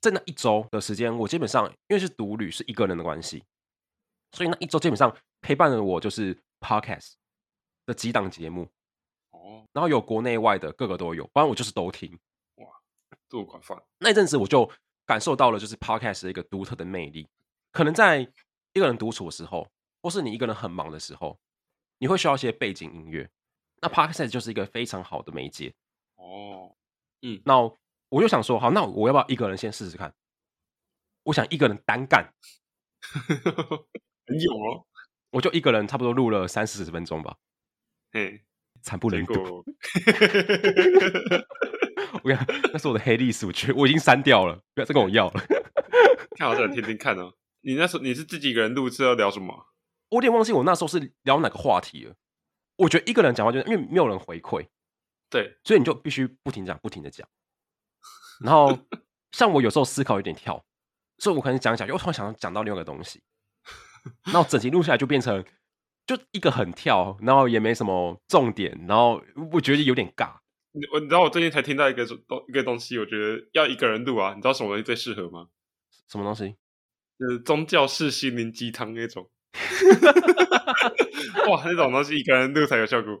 [0.00, 3.44] 在那一周的时间，我基本上因为是独旅，是一个人的关系，
[4.32, 7.12] 所以那一周基本上陪伴了我就是 Podcast
[7.84, 8.70] 的几档节目
[9.32, 12.18] 哦，然后有国内外的各个都有，不然我就是都听。
[13.10, 13.80] 哇，这么广泛！
[13.98, 14.70] 那一阵子我就
[15.06, 17.28] 感受到了就是 Podcast 的一个独特的魅力，
[17.72, 18.20] 可能在
[18.72, 19.68] 一个人独处的时候，
[20.02, 21.38] 或是你一个人很忙的时候。
[22.02, 23.28] 你会需要一些背景音乐，
[23.82, 25.74] 那 Podcast 就是一个非常好的媒介
[26.16, 26.74] 哦。
[27.20, 27.58] 嗯，那
[28.08, 30.14] 我就想说，好，那我要不要一个人先试试看？
[31.24, 32.32] 我想一个人单干，
[34.26, 34.86] 很勇哦。
[35.32, 37.36] 我就一个人，差不多录了三四十分钟吧。
[38.12, 38.42] 嘿，
[38.80, 39.34] 惨不忍睹。
[42.12, 45.40] 我跟你讲，那是我的黑历史，我觉得我已经删掉了，不要再跟我要了。
[46.36, 47.32] 看好想天天看哦。
[47.62, 49.66] 你那时候你是自己一个人录，制要聊什么？
[50.08, 52.14] 我有点忘记我那时候是聊哪个话题了。
[52.76, 54.66] 我觉得一个人讲话，就是因为没有人回馈，
[55.28, 57.28] 对，所以你就必须不停讲，不停的讲。
[58.42, 58.78] 然后
[59.32, 60.64] 像我有时候思考有点跳，
[61.18, 63.22] 所以我可能讲讲，又突然想讲到另外一个东西，
[64.24, 65.44] 然后整集录下来就变成
[66.06, 70.39] 就一个很跳，然后也没什么重点，然后我觉得有点尬。
[70.72, 75.48] 你我你知道我最近才听到一个东一个东西，我觉得要一个人录啊，你知道什么东西最适合吗？
[76.08, 76.56] 什么东西？
[77.18, 79.30] 就是宗教式心灵鸡汤那种。
[81.50, 83.18] 哇，那种东西一个人录才有效果。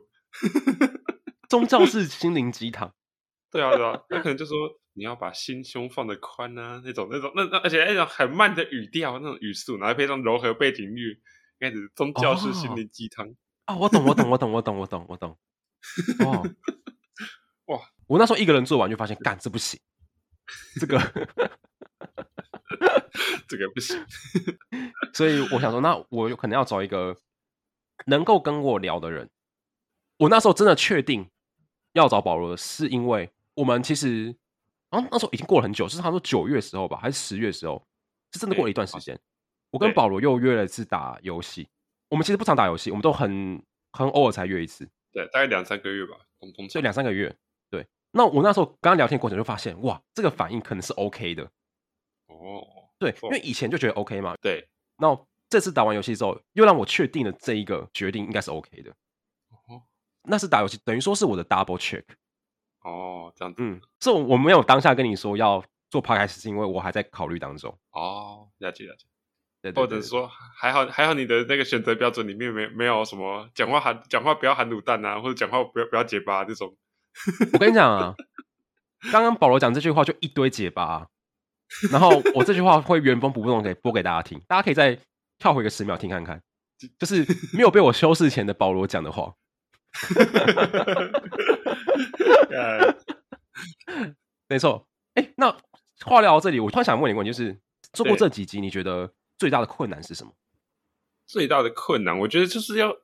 [1.50, 2.94] 宗教式心灵鸡汤，
[3.50, 4.56] 对啊对啊，那可能就说
[4.92, 11.18] 你要把心胸放得宽啊，那种那种那那，而且那种很慢的语调，那种语速，然后配上柔和背景乐，
[11.58, 13.34] 开始宗教式心灵鸡汤
[13.66, 13.76] 啊！
[13.76, 15.36] 我懂我懂我懂我懂我懂我懂。
[16.20, 16.42] 哦，哇！
[18.10, 19.78] 我那时候一个人做完就发现，干这不行，
[20.80, 20.98] 这个
[23.46, 24.04] 这个不行。
[25.14, 27.16] 所以我想说，那我有可能要找一个
[28.06, 29.30] 能够跟我聊的人。
[30.16, 31.30] 我那时候真的确定
[31.92, 34.34] 要找保罗的是因为我们其实
[34.88, 37.86] 啊那时候已经过了很久，是差不多九月的时候吧，还是十月的时候，
[38.32, 39.16] 是真的过了一段时间。
[39.70, 41.68] 我跟保罗又约了一次打游戏。
[42.08, 44.84] 我们其实不常打游戏，我们都很很偶尔才约一次。
[45.12, 46.16] 对，大概两三个月吧，
[46.68, 47.36] 就，两三个月。
[48.12, 51.44] 对，那我那时候刚刚聊天过程就发现，哇，这个反应可能是 OK 的。
[52.26, 52.66] 哦，
[52.98, 54.34] 对，因为以前就觉得 OK 嘛。
[54.40, 54.68] 对。
[54.98, 55.18] 那
[55.48, 58.90] 这次打完游戏之后，又让我确定了这一个决定应该是 OK 的。
[59.68, 59.82] 哦。
[60.24, 62.04] 那是打游戏，等于说是我的 double check。
[62.82, 63.62] 哦，这样子。
[63.62, 67.76] 嗯，这我没有当下跟你说要做 podcast，是因为我还在考虑当中。
[67.90, 69.06] 哦，了解了解。
[69.62, 76.74] 对对对对，或者说还好还好，你的那个选择标准里面没没有什么讲话含讲话不要含卤蛋啊，或者讲话不要不要结巴这种。
[77.52, 78.14] 我跟你讲啊，
[79.12, 81.06] 刚刚保罗讲这句话就一堆结巴，啊，
[81.90, 84.98] 然后我这句话会原封不动给播给大家听，大家可以再
[85.38, 86.42] 跳回个十秒听看看，
[86.98, 89.34] 就是没有被我修饰前的保罗讲的话。
[94.48, 95.56] 没错，哎、欸，那
[96.04, 97.58] 话聊到这里，我突然想问你一个问题，就是
[97.92, 99.12] 做过这几集，你觉得？
[99.40, 100.34] 最大的困难是什么？
[101.26, 102.94] 最大的困难，我觉得就是要，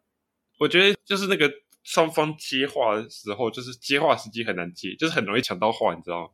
[0.59, 1.51] 我觉得就是那个
[1.87, 6.31] 双方接话的时候，就是接话时机很难接，就是很容易抢到话，你知道吗？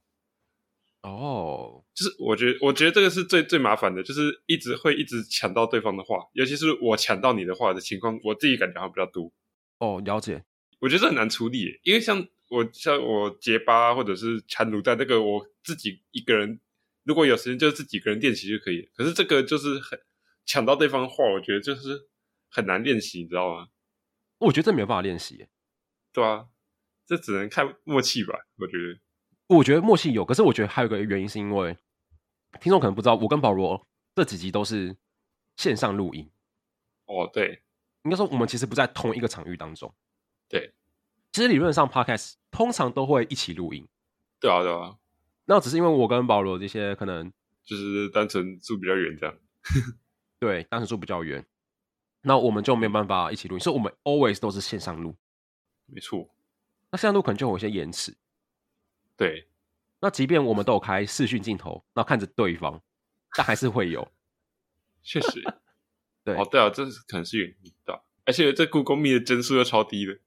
[1.03, 1.85] 哦，oh.
[1.95, 9.27] 就是我觉得，我觉得这个是最最麻烦的，就是一直会一直抢到对方的话，尤其是我抢到你的话的情况，我自己感觉还比较多。
[9.79, 10.43] 哦，oh, 了解。
[10.81, 16.59] 我觉得这很难处理，因为像我像我结巴或者是缠卤蛋，那个我自己一个人。
[17.05, 18.89] 如果有时间，就自己一个人练习就可以。
[18.95, 19.99] 可是这个就是很
[20.47, 22.09] 抢到对方的话，我觉得就是
[22.49, 23.67] 很难练习，你知道吗？
[24.47, 25.47] 我觉得这没有办法练习，
[26.13, 26.49] 对啊，
[27.07, 28.35] 这只能看默契吧。
[28.59, 29.01] 我觉得，
[29.57, 31.77] 我觉得默契有，可是我觉得还有一个原因，是因为
[32.61, 34.97] 听众可能不知道，我跟保罗这几集都是
[35.57, 36.31] 线上录音。
[37.07, 37.63] 哦，对，
[38.05, 39.95] 应该说我们其实不在同一个场域当中。
[40.49, 40.75] 对，
[41.33, 43.89] 其实理论上 Podcast 通常都会一起录音。
[44.41, 44.97] 对啊，对啊。
[45.45, 47.33] 那只是因为我跟保罗这些可能
[47.65, 49.37] 就是单纯住比较远这样，
[50.39, 51.45] 对，单纯住比较远，
[52.23, 55.15] 那我们就没有办法一起录音，所以我们 always 都是线上录，
[55.87, 56.29] 没错。
[56.91, 58.17] 那线上录可能就有一些延迟，
[59.17, 59.49] 对。
[60.01, 62.83] 那即便我们都有开视讯镜头，然后看着对方，
[63.37, 64.11] 但还是会有，
[65.03, 65.43] 确实，
[66.25, 70.19] 对，哦，对啊，这是可能是原因，对，而且这 Google Meet 的帧数又超低的，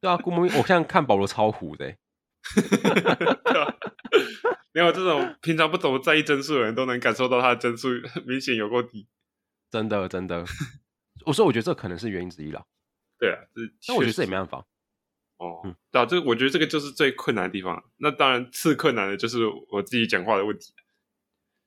[0.00, 1.96] 对啊，Google Meet 我现在看保罗超糊的。
[2.54, 3.74] 对啊，
[4.72, 7.88] 没有这种平常不怎么在意帧数的人都能感受到它的帧数
[8.26, 9.08] 明显有够低，
[9.74, 10.44] 真的真的。
[11.26, 12.64] 我说我觉得这可能是原因之一了。
[13.18, 13.40] 对啊，
[13.88, 14.64] 但我觉得这也没办法。
[15.38, 17.82] 哦，嗯、对啊，这我觉得这个就是最困难的地方。
[17.96, 19.40] 那当然，次困难的就是
[19.72, 20.72] 我自己讲话的问题。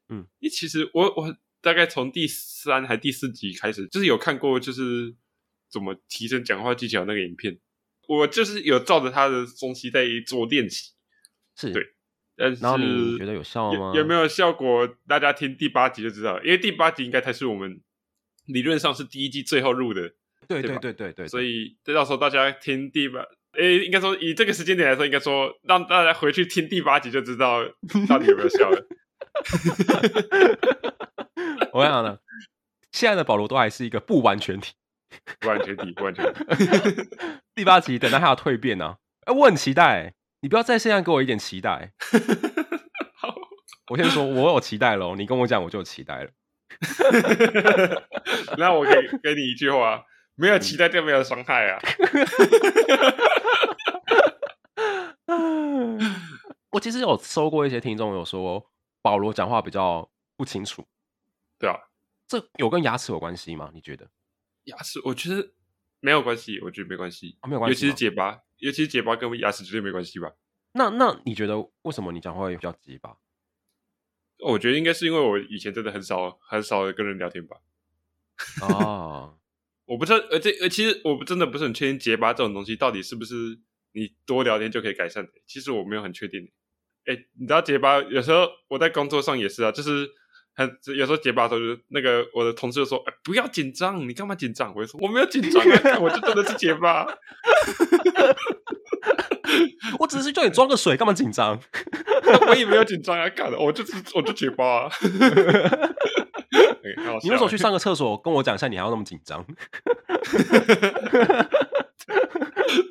[0.07, 5.13] 嗯，因为其实我我大概从第三还第四集开始，就是有看过就是
[5.69, 7.59] 怎么提升讲话技巧那个影片。
[8.07, 10.93] 我就是有照着他的东西在做练习，
[11.57, 11.83] 是对，
[12.37, 13.91] 但是你觉得有效吗？
[13.93, 14.87] 有，有没有效果？
[15.05, 17.81] 大家听第八集就知道，因为第八集应该才是我们
[18.47, 20.11] 理论上是第一季最后入的，
[20.47, 23.19] 对对对对对，所以到时候大家听第八，
[23.53, 27.63] 诶，应该说以这个时间点来说，应该说让大家回去听第八集就知道
[28.07, 28.87] 到底有没有笑了。
[31.73, 32.17] 我想呢，
[32.91, 34.73] 现在的保罗都还是一个不完全体。
[35.39, 36.43] 不完全体，不完全体。
[37.55, 38.97] 第八集，等到他要蜕变呢、啊？
[39.25, 40.13] 哎、欸，我很期待。
[40.41, 41.93] 你不要在线上给我一点期待。
[43.15, 43.33] 好，
[43.89, 45.15] 我先说，我有期待喽。
[45.15, 46.29] 你跟我讲，我就有期待了。
[48.57, 50.03] 那我可以给你一句话：
[50.35, 51.79] 没有期待就没有伤害啊。
[56.71, 58.69] 我其实有收过一些听众有说
[59.01, 60.85] 保罗讲话比较不清楚，
[61.57, 61.75] 对啊，
[62.27, 63.71] 这有跟牙齿有关系吗？
[63.73, 64.07] 你觉得？
[64.65, 65.51] 牙齿我觉得
[66.01, 70.31] 没有关系，我觉得没关系，啊、没有关系，尤其是结巴，尤其是结巴跟牙齿绝对没关系吧？
[70.73, 73.17] 那那你觉得为什么你讲话会比较结巴？
[74.39, 77.57] 我觉得应该是因为我以前真的很少很少跟人聊天吧。
[78.61, 79.37] 哦，
[79.85, 83.33] 我不知道，而且呃，其实我真的不是很确定结巴这种东西到底是不是
[83.93, 85.31] 你多聊天就可以改善的。
[85.47, 86.49] 其实我没有很确定。
[87.05, 90.07] 哎，你知道结巴有时候我在工作上也是啊，就是
[90.53, 97.07] 很有时候结巴的时候，就是那个我的同事就说：“哎，不要紧张，你干嘛紧张？”我就说：“我没有紧张啊，我就真的是结巴。”
[99.99, 101.59] 我只是叫你装个水，干嘛紧张？
[102.47, 104.89] 我也没有紧张啊，干的，我就是我就结巴啊。
[107.23, 108.17] 你为什么去上个厕所？
[108.21, 109.45] 跟我讲一下，你还要那么紧张？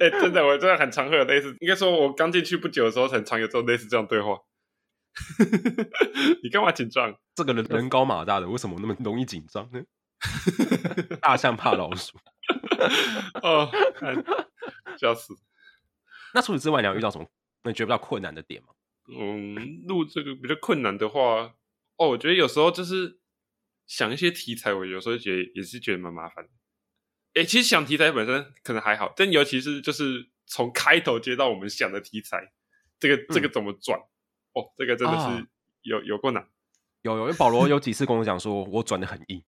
[0.01, 4.39] 哎、欸，真的，我真的很常会有类似，应该说，我刚进去不久的时候，很常有这种类似这样对话。
[6.43, 7.15] 你干嘛紧张？
[7.35, 9.81] 这个人人高马大的，为什么那么容易紧张呢？
[11.21, 12.19] 大象怕老鼠。
[13.43, 13.71] 哦，
[14.99, 15.35] 笑死！
[16.35, 17.27] 那除此之外，你要遇到什么？
[17.63, 18.69] 那你觉得比较困难的点吗？
[19.09, 21.55] 嗯，录这个比较困难的话，
[21.97, 23.21] 哦，我觉得有时候就是
[23.87, 26.51] 想一些题材，我有时候觉得也是觉得蛮麻烦的。
[27.35, 32.53] 诶，其实想题材本身可能还好，但尤其是就是从开头接到我们想的题材，
[32.99, 33.99] 这个这个怎么转？
[33.99, 35.47] 嗯、哦，这个真的是
[35.83, 36.49] 有、啊、有过难。
[37.03, 39.45] 有有，因为保罗有几次跟我讲说，我转的很硬，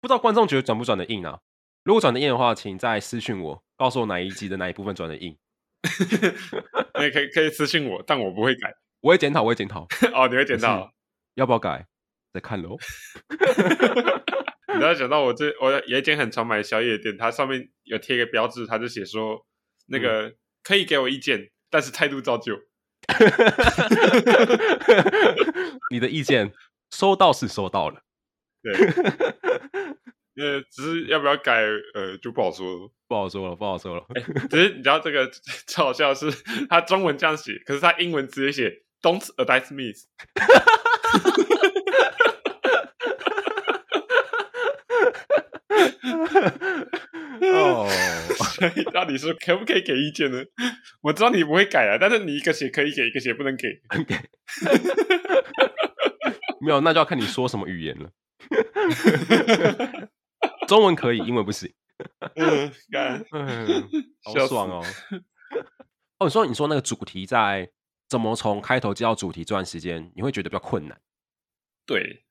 [0.00, 1.40] 不知道观众觉得转不转的硬啊？
[1.82, 5.36] 如果转的硬的话，请再私信我，告诉我哪一集的哪一部分转的硬。
[7.00, 9.86] 你可以可以私信我，但我不会改，我会检讨，我会检讨。
[10.14, 10.92] 哦，你会检讨？
[11.34, 11.86] 要不要改？
[12.32, 12.78] 再看喽。
[14.72, 19.44] 你知道想到我这，我有一间很常买的宵夜店，它上面有贴个标志，它就写说
[19.86, 22.56] 那个、嗯、可以给我意见，但是态度照旧。
[25.90, 26.52] 你的意见
[26.90, 28.00] 收到是收到了，
[28.62, 28.72] 对，
[30.36, 34.06] 呃，只是要不要改，呃，就不好说了，不好说了，不好说了。
[34.14, 35.28] 欸、只是你知道这个
[35.66, 36.30] 超好笑的是，
[36.70, 39.92] 他中文这样写，可是他英文直接写 "Don't advise me"。
[47.42, 47.88] 哦，
[48.58, 50.44] 所以到底是可不可以给意见呢？
[51.02, 53.68] 我知道你不会改啊，但是你一个写可以给，一个写不能给。
[56.60, 58.10] 没有，那就要看你说什么语言了。
[60.68, 61.72] 中文可以，英文不行。
[62.36, 63.88] 嗯，干，嗯，
[64.22, 64.84] 好爽哦。
[66.18, 67.68] 哦，你说你说那个主题在
[68.12, 71.00] 怎么从开头接到主题这段时间，你会觉得比较困难？
[71.86, 72.26] 对，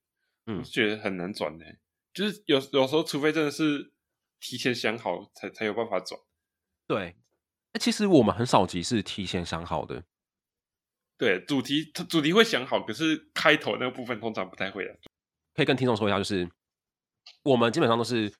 [0.45, 1.65] 嗯，觉得很难转呢。
[2.13, 3.91] 就是有有时候，除非真的是
[4.39, 6.21] 提前想好才，才才有办法转。
[6.85, 7.15] 对，
[7.73, 10.03] 那其实我们很少集是提前想好的。
[11.17, 14.95] 对，主题主题会想好，可是开头那个部分通常不太会的。
[15.55, 16.47] 可以跟听众说一下，就是
[17.41, 18.31] 我们基本上都是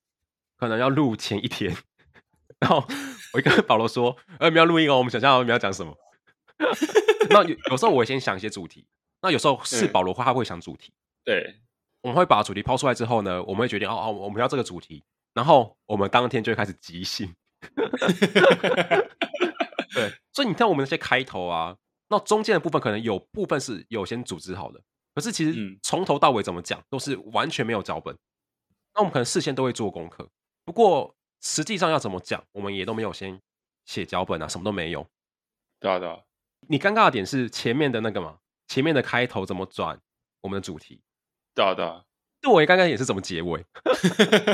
[0.58, 1.76] 可能要录前一天，
[2.62, 2.86] 然后
[3.34, 5.98] 我一跟 保罗说：“呃，我们要录音哦，我们想象我们要讲什么。”
[7.30, 8.86] 那有有时候我会先想一些主题，
[9.22, 10.92] 那有时候是保罗话他会想主题。
[10.92, 11.56] 嗯、对。
[12.02, 15.04] 我们会把主题抛出来之后呢，我们会决定哦哦，我们要这个主题，
[15.36, 17.32] 然后我们当天就会开始即兴。
[19.94, 24.82] 对，所以你看我们那些开头啊，那中间的部分可能有部分是有先组织好的，
[25.14, 28.18] 可是其实从头到尾怎么讲都是完全没有脚本。
[28.96, 30.28] 那我们可能事先都会做功课，
[30.66, 33.40] 不过实际上要怎么讲，我们也都没有先
[33.86, 35.06] 写脚本啊，什么都没有。
[35.80, 36.20] 对啊，对啊。
[36.68, 38.38] 你尴尬的点是前面的那个嘛？
[38.68, 40.00] 前面的开头怎么转
[40.42, 41.02] 我们的主题？
[41.54, 42.04] 对啊，对啊，
[42.42, 43.66] 对我刚刚也是怎么结尾，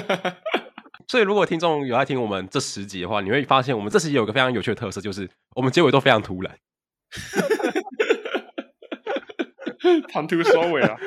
[1.08, 6.58] 所以如果听众有在听我们这十集的话，你会发现我们这十集有个非常有趣的特色，就是我们结尾都非常突然，
[10.10, 10.97] 唐突收尾啊。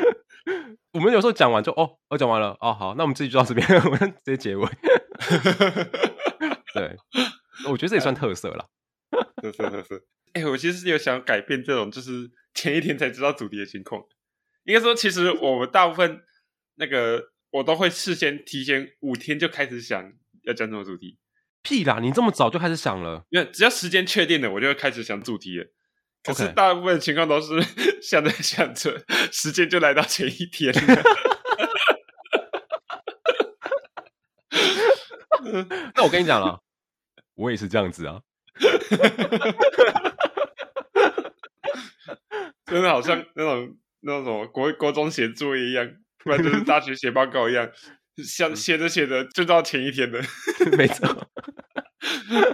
[0.92, 4.66] 我们有时候讲完就哦，我讲完了哦，好，那我们这集就到这边，我们直接结尾。
[6.74, 6.96] 对，
[7.68, 8.66] 我觉得这也算特色了，
[9.42, 10.01] 特色特色。
[10.33, 14.03] 哎、欸，我其实有想改变这种，就是 前一天才知道主题的情况。
[14.64, 16.22] 应该说，其实 我们大部分
[16.76, 20.12] 那个我都会事先提前五天就开始想
[20.43, 21.18] 要讲什么主题。
[21.62, 21.99] 屁啦！
[22.01, 23.24] 你这么早就开始想了？
[23.31, 25.66] 因为只要时间确定了，我就会开始想主题了。
[26.22, 27.55] 可是大部分情况都是
[28.01, 29.03] 想着想着，
[29.33, 31.03] 时间就来到前一天了。
[35.95, 36.62] 那我跟你讲了，
[37.35, 38.20] 我也是这样子啊。
[42.70, 43.76] 真的好像 那种。
[44.02, 45.86] 那种国国中写作业一样，
[46.24, 47.70] 不然就是大学写报告一样。
[48.24, 50.18] 像写着写着就到前一天了，
[50.78, 51.28] 没错。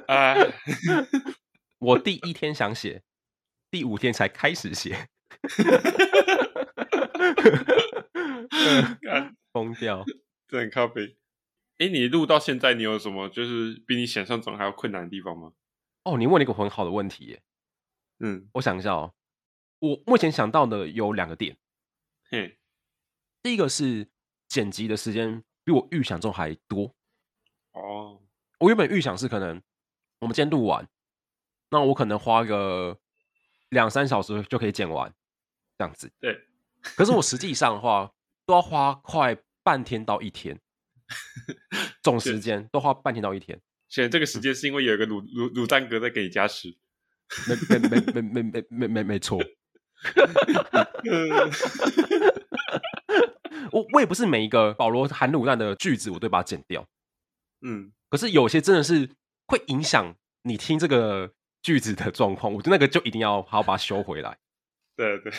[0.09, 0.35] 啊，
[1.79, 3.05] 我第一天想写，
[3.71, 5.07] 第五天才开始写，
[9.53, 10.05] 疯掉，
[10.49, 11.17] 这很咖啡。
[11.79, 15.53] 哎，你录到现在，你有什么就是比你想象中还要困难的地方吗？
[16.03, 17.41] 哦，你问了一个很好的问题耶。
[18.19, 19.13] 嗯，我想一下哦，
[19.79, 21.57] 我目前想到的有两个点。
[22.31, 22.59] 嘿，
[23.43, 24.09] 第一个是
[24.49, 26.95] 剪辑的时间比我预想中还多。
[27.73, 28.23] 哦，
[28.59, 29.63] 我原本预想是可能
[30.21, 30.89] 我们今天录完，
[31.71, 32.99] 那我可能花个
[33.69, 35.13] 两三小时就可以剪完，
[35.77, 36.11] 这样子。
[36.21, 36.47] 对，
[36.83, 38.13] 可是我实际上的话，
[38.45, 40.61] 都要花快半天到一天。
[42.03, 46.77] 总时间都花半天到一天，选这个时间是因为有一个卤卤卤蛋哥在给你加时，
[47.71, 49.39] 没没没没没没没没没错。
[53.73, 56.87] 我我也不是每一个保罗含卤蛋的句子我都把它剪掉，
[57.63, 59.11] 嗯，可是有些真的是
[59.47, 61.33] 会影响你听这个
[61.63, 64.39] 句子的状况，我觉得那个就一定要好好把它修回来。
[64.97, 65.33] 对对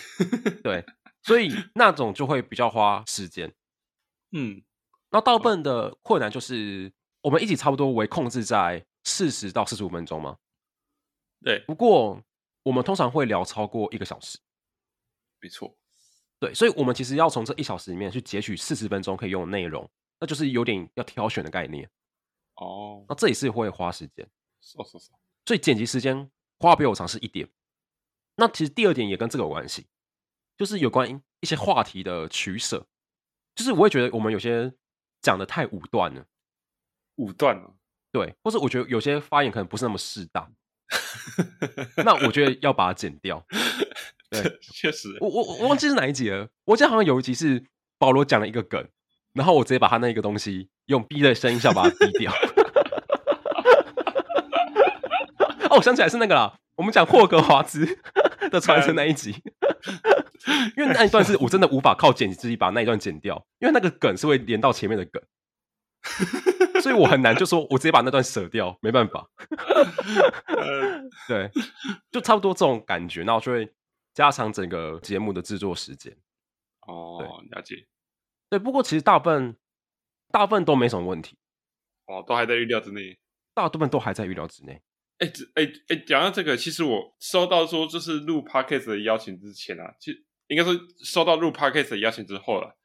[0.62, 0.86] 对，
[1.24, 3.54] 所以那种就会比较花时间，
[4.32, 4.62] 嗯。
[5.10, 6.92] 那大部分的困难就是，
[7.22, 10.36] 我们一起差不多为控制在四十到四十五分钟吗？
[11.42, 11.60] 对。
[11.60, 12.22] 不过
[12.64, 14.38] 我们通常会聊超过一个小时。
[15.40, 15.78] 没错。
[16.40, 21.90] 对，所以我们其实要从这一小时里面去截取四十分钟可以用的内容，那就是有点要挑选的概念。
[22.56, 23.06] 哦。
[23.10, 24.28] 那这也是会花时间。
[24.62, 25.12] 是是是。
[25.46, 26.30] 所以剪辑时间
[26.60, 27.50] 花比我长是一点。
[28.36, 29.88] 那其实第二点也跟这个有关系，
[30.58, 32.88] 就是有关一些话题的取舍。
[33.56, 34.74] 就是我会觉得我们有些。
[35.20, 36.24] 讲的太武断了，
[37.16, 37.76] 武断了，
[38.12, 40.54] 对，或是我觉得有些发言可能不是那么适当，
[42.06, 43.44] 那我觉得要把它剪掉。
[44.30, 44.42] 对，
[44.74, 47.64] 确实，我我我忘记是哪一集了，我记得好像有一集是
[47.98, 48.88] 保罗讲了一个梗，
[49.34, 52.32] 然后我直接把他那个东西用 B 的声音效把它逼掉。
[55.70, 58.00] 哦，我想起来是那个啦，我们讲霍格华兹
[58.50, 59.36] 的传承那一集。
[60.78, 65.22] 因为那一段是我真的无法靠剪辑自己把那一段剪掉，因为那个梗是会连到前面的梗，
[66.82, 69.28] 所以我很难就说我直接把那段舍掉，没办法。
[71.28, 71.52] 对，
[72.12, 73.70] 就差不多这种感觉，那我就会
[74.18, 76.18] 加长整个节目的制作时间。
[76.88, 77.86] 哦，了解。
[78.50, 79.56] 对，不过其实大部分
[80.32, 81.38] 大部分都没什么问题。
[82.08, 83.20] 哦，都还在预料之内。
[83.54, 84.82] 大部分都还在预料之内。
[85.20, 90.26] 哎，哎哎，讲到这个，其实我收到说就是录 podcast 的邀请之前啊，其实。
[90.48, 92.76] 应该说收到录 podcast 的邀请之后了。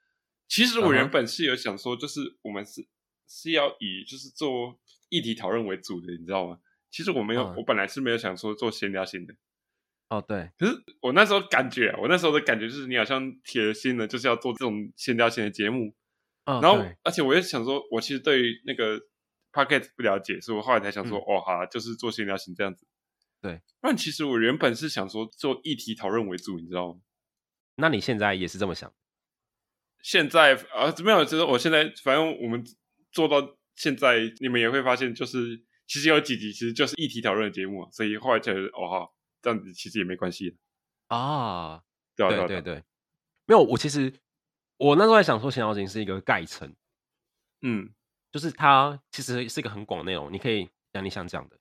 [0.48, 2.86] 其实我原本是有想说，就是我们是
[3.26, 4.78] 是要以就是做
[5.08, 6.58] 议题讨论为主的，你知道吗？
[6.90, 9.34] 其实我没有，嗯、我本来是没有想说做闲聊型的。
[10.12, 10.50] 哦，对。
[10.58, 15.94] 可是我那时候感觉，我那时候的感觉就是你好像铁了心的，就是要做这种闲聊型的节目。
[16.44, 19.00] 哦、然后，而且我也想说，我其实对于那个
[19.52, 22.86] podcast 不了解，所以我后来才想说，嗯、哦，好，就是做闲聊型这样子。
[23.40, 23.62] 对。
[23.80, 27.00] 不然其实我原本是想说做议题讨论为主，你知道吗？
[27.76, 28.92] 那你现在也是这么想？
[30.02, 32.62] 现在啊，没有，就是我现在，反正我们
[33.12, 39.08] 做到现在，你们也会发现，就是其实有几集其实就是议题讨论的节目，所以后来觉得哦哈，
[39.42, 40.56] 这样子其实也没关系
[41.08, 41.82] 啊。
[42.16, 42.74] 对对对对，
[43.46, 44.12] 没有，我其实
[44.76, 46.74] 我那时候在想说，闲聊型是一个概称，
[47.62, 47.90] 嗯，
[48.30, 51.58] 就是它其实是一个很广的内容，你可以讲你想讲的，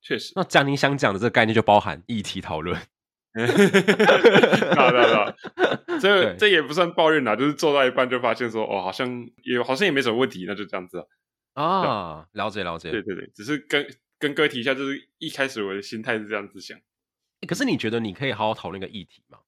[0.00, 2.80] 确实，那讲你想讲的这个概念就包含议题讨论。
[3.36, 3.54] 哈哈
[4.74, 5.36] 哈哈哈，
[6.00, 11.06] 这 这也不算抱怨啦，就是做到一半就发现说，哦，好像也好像也没什么问题，那就这样子
[11.52, 11.64] 啊。
[11.64, 13.86] 啊，了解了解，对对对，只是跟
[14.18, 16.80] 跟各位提一下，就是一开始我的心态是这样子想。
[17.46, 19.38] 可是你觉得你可以好好讨论一个议题吗？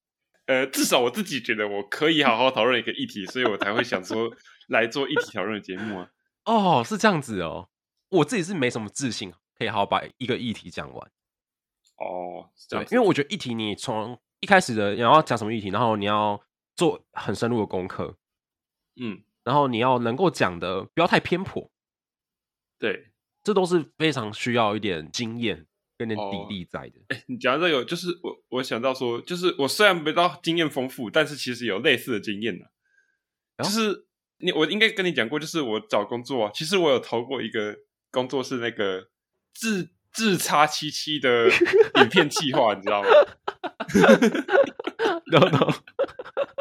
[0.47, 4.31] 呃，至少我自己觉得我可以好好讨论一个议题，所以我才会想说
[4.69, 6.11] 来做议题讨论的节目啊。
[6.47, 7.69] 哦，是这样子哦，
[8.09, 11.11] 我自己是没什么自信可以好好把一个议题讲完。
[11.99, 16.41] 哦，是这样，因为我觉得议题你从一开始的你要讲什么议题，然后你要
[16.75, 18.17] 做很深入的功课，
[18.99, 21.71] 嗯，然后你要能够讲的不要太偏颇，
[22.79, 23.11] 对，
[23.43, 25.67] 这都是非常需要一点经验
[25.99, 26.95] 跟点底力在的。
[27.09, 32.65] 哎、哦，你讲到这个，就是我我想到说，就是我虽然没到经验丰富，但是其实有类似的经验呢、
[33.57, 33.65] 啊。
[33.65, 34.07] 就是
[34.39, 37.77] 你我应该跟你讲过，就是我找工作，其实我有投过一个
[38.11, 39.09] 工作是那个
[39.53, 39.91] 自。
[40.11, 41.49] 自差七七的
[42.01, 43.09] 影片企划，你知道吗？
[45.27, 45.73] 然后，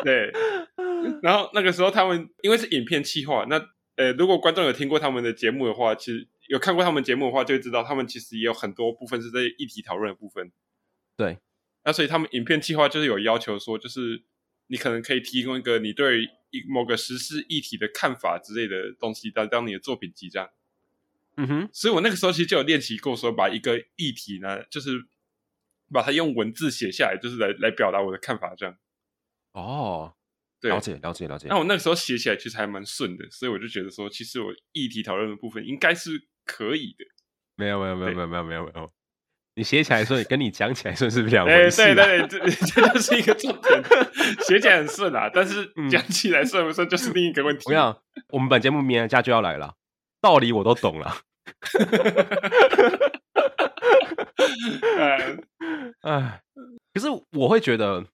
[0.03, 0.29] 对，
[1.23, 3.57] 然后那个时候他们因为是影片企划，那
[3.95, 10.51] 呃，如果观众有听过他们的节目的话，其实有看过他们节目的话，就会知道他们其实也有很多部分是在议题讨论的部分。
[11.15, 11.39] 对，
[11.83, 14.23] 那所以他们影片计划就是有要求说，就是
[14.67, 20.49] 你可能可以提供一个你对一某个时事议题的看法之类的东西，当当你的作品集这样。
[21.35, 25.05] 嗯哼，所以我那个时候其实就有练习过，说把一个议题呢，就是
[25.91, 28.75] 把它用文字写下来，就是来来表达我的看法这样。
[29.51, 30.15] 哦，
[30.59, 31.47] 对，了解了解了解。
[31.47, 37.05] 那我那个时候写起来其实还蛮顺的，所以我就觉得说，其实我议题讨论的部分应该是可以的。
[37.55, 38.91] 没有没有没有没有没有没有没有，
[39.55, 41.81] 你写起来顺，跟你讲起来顺是不是两回事？
[41.81, 41.93] 啊？
[41.93, 43.83] 对对对，这 这就是一个重点。
[44.45, 47.63] 写起来很顺啊，但是讲起来顺不顺就是另一个问题。
[47.65, 49.73] 我跟你讲，我们本节目明年假就要来了，
[50.21, 51.17] 道理我都懂了。
[56.01, 56.41] 哎，
[56.93, 58.05] 可是我会觉得，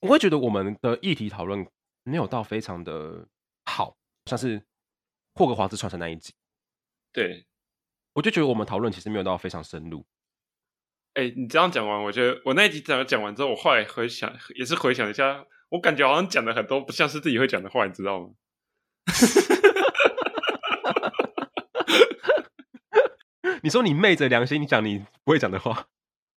[0.00, 1.66] 我会觉得我们的议题讨论
[2.04, 3.26] 没有到非常的
[3.66, 3.94] 好，
[4.24, 4.62] 像是
[5.34, 6.32] 霍格华兹传承那一集。
[7.12, 7.46] 对，
[8.14, 10.06] 我就觉得我们讨论其实没有到非常深入。
[11.14, 18.30] 哎、欸，你这样讲完，我觉得我那一集讲讲完之后，我后来回想，也是回想一下，我感觉好像讲了很多不像是自己会讲的话，你知道吗？
[23.62, 25.88] 你说你昧着良心，你讲你不会讲的话，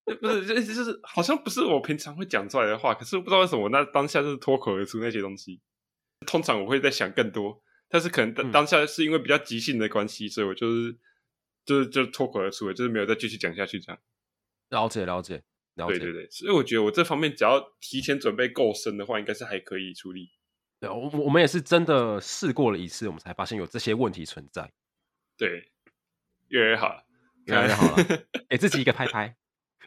[0.04, 5.60] 不是，就就是好像不是我平常会讲出来的话，可是我不知道为什么我那当下就是脱口而出那些东西。
[6.26, 7.62] 通常我会在想更多。
[7.88, 10.98] 但是可能当当下是因为比较即兴的关系，嗯、所以我就是
[11.64, 14.00] 就是就脱口而出了，就是没有再继续讲下去这样。
[14.70, 15.42] 了解了解
[15.74, 20.30] 了解，对对对，所以我觉得我这方面只要提前准备够深的话，应该是还可以处理。
[20.80, 24.72] 对，我我们也是真的试过了一次，我们才发现有这些问题存在。
[25.36, 25.70] 对，
[26.48, 27.04] 越来越好了，
[27.46, 28.04] 越来越好了，
[28.48, 29.36] 给 自己一个拍拍。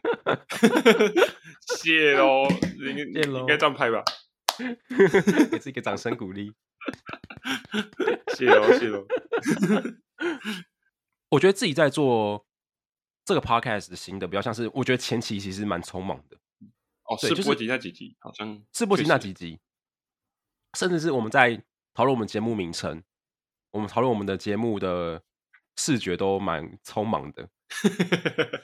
[1.78, 2.48] 谢喽，
[2.80, 4.04] 应该应该这样拍吧，
[5.52, 6.54] 给自己一个掌声鼓励。
[8.36, 9.06] 谢喽，谢喽。
[11.30, 12.46] 我觉得自己在做
[13.26, 16.38] 这个 podcast 的新的，比较像是，我觉得前期其实蛮匆忙的。
[17.04, 19.60] 哦，是播集那几集，好像是播集那几集，
[20.78, 21.62] 甚至是我们在
[21.94, 23.04] 讨论我们节目名称，
[23.72, 25.22] 我们讨论我们的节目的
[25.78, 27.50] 视觉都蛮匆忙的。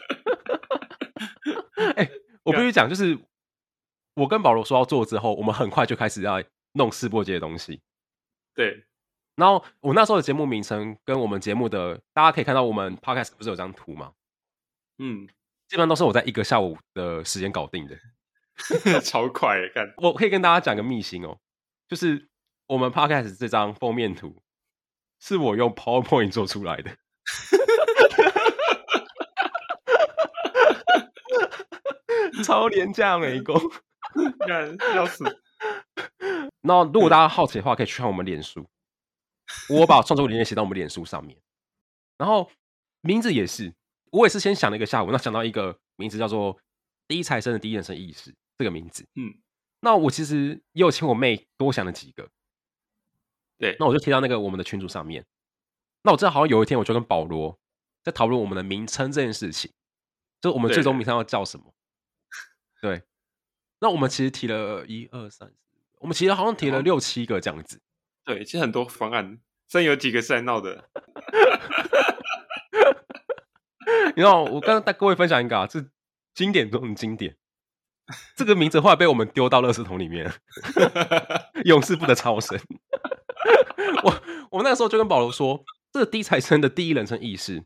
[1.95, 2.11] 哎、欸，
[2.43, 3.17] 我必须讲，就是
[4.15, 6.41] 我跟保罗说要做之后，我们很快就开始要
[6.73, 7.81] 弄试播集的东西。
[8.55, 8.85] 对，
[9.35, 14.13] 然后我那时候的节目名称跟我们节目的，大家可以看到我们 podcast 不是有张图吗？
[14.99, 15.27] 嗯，
[15.67, 17.97] 基本上都是我在一个下午的时间搞定的，
[19.01, 19.69] 超快的。
[19.73, 21.39] 看，我可以跟大家讲个秘辛哦，
[21.87, 22.29] 就是
[22.67, 24.43] 我们 podcast 这张封面图
[25.19, 26.95] 是我用 PowerPoint 做出来的，
[32.43, 33.59] 超廉价美工，
[34.45, 35.23] 看要死。
[36.63, 38.65] 然后，如果大家好奇的话，可以去看我们脸书。
[39.69, 41.37] 我把创作理念写到我们脸书上面。
[42.17, 42.49] 然后
[43.01, 43.73] 名字也是，
[44.11, 46.57] 我也是先想了一个下午，那想到一个名字叫做
[47.05, 49.05] “第一财神的第一人生意识”这个名字。
[49.15, 49.35] 嗯，
[49.81, 52.29] 那我其实也有请我妹多想了几个。
[53.57, 55.25] 对，那我就贴到那个我们的群组上面。
[56.03, 57.59] 那我知道，好像有一天我就跟保罗
[58.03, 59.69] 在讨论我们的名称这件事情，
[60.39, 61.73] 就是我们最终名称要叫什么。
[62.81, 63.05] 对，对，
[63.81, 65.53] 那我们其实提了一二三。
[66.03, 67.79] 我们其实好像提了六七个这样子，
[68.25, 70.89] 对，其实很多方案，虽然有几个是在闹的。
[74.15, 75.89] 你知道，我刚刚带各位分享一个啊，是
[76.35, 77.37] 经典中的经典。
[78.35, 80.29] 这个名字后来被我们丢到垃圾桶里面，
[81.63, 82.59] 永世不得超生。
[84.03, 87.63] 我我们那个时候就跟保罗说，这个第一财生的第一人称意识，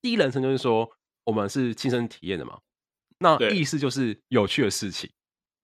[0.00, 0.90] 第一人称就是说
[1.24, 2.60] 我们是亲身体验的嘛，
[3.18, 5.10] 那意识就是有趣的事情，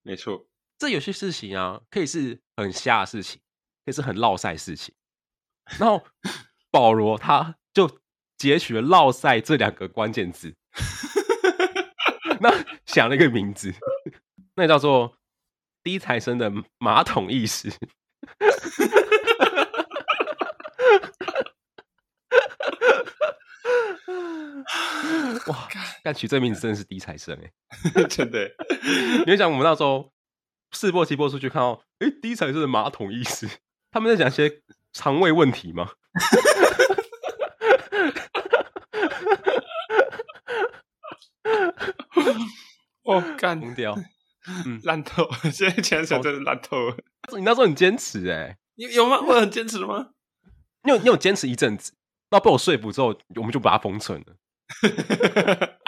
[0.02, 0.46] 没错。
[0.82, 3.40] 这有些事情啊，可以是很瞎的事情，
[3.84, 4.92] 可以是很落赛事情。
[5.78, 6.04] 然后
[6.72, 8.00] 保罗他就
[8.36, 10.56] 截取了“落赛”这两个关键字，
[12.40, 12.50] 那
[12.84, 13.72] 想了一个名字，
[14.56, 15.16] 那叫做
[15.84, 17.70] “第一财生的马桶意识
[25.46, 25.68] ”。哇，
[26.02, 27.52] 但取这名字真的是第一财生哎，
[28.10, 28.50] 真的。
[29.24, 30.12] 你会想我们那时候。
[30.72, 33.48] 试播期播出去，看到哎，第一彩色的马桶意识，
[33.90, 34.62] 他们在讲一些
[34.92, 35.90] 肠胃问题吗？
[43.04, 43.98] 我干疯掉，
[44.64, 46.96] 嗯，烂透，现在潜水真的烂透了。
[47.36, 49.20] 你那时候很坚持哎、欸，有有吗？
[49.20, 50.10] 我很坚持吗？
[50.84, 51.92] 你有你有坚持一阵子，
[52.30, 54.36] 那被我说服之后，我们就把它封存了。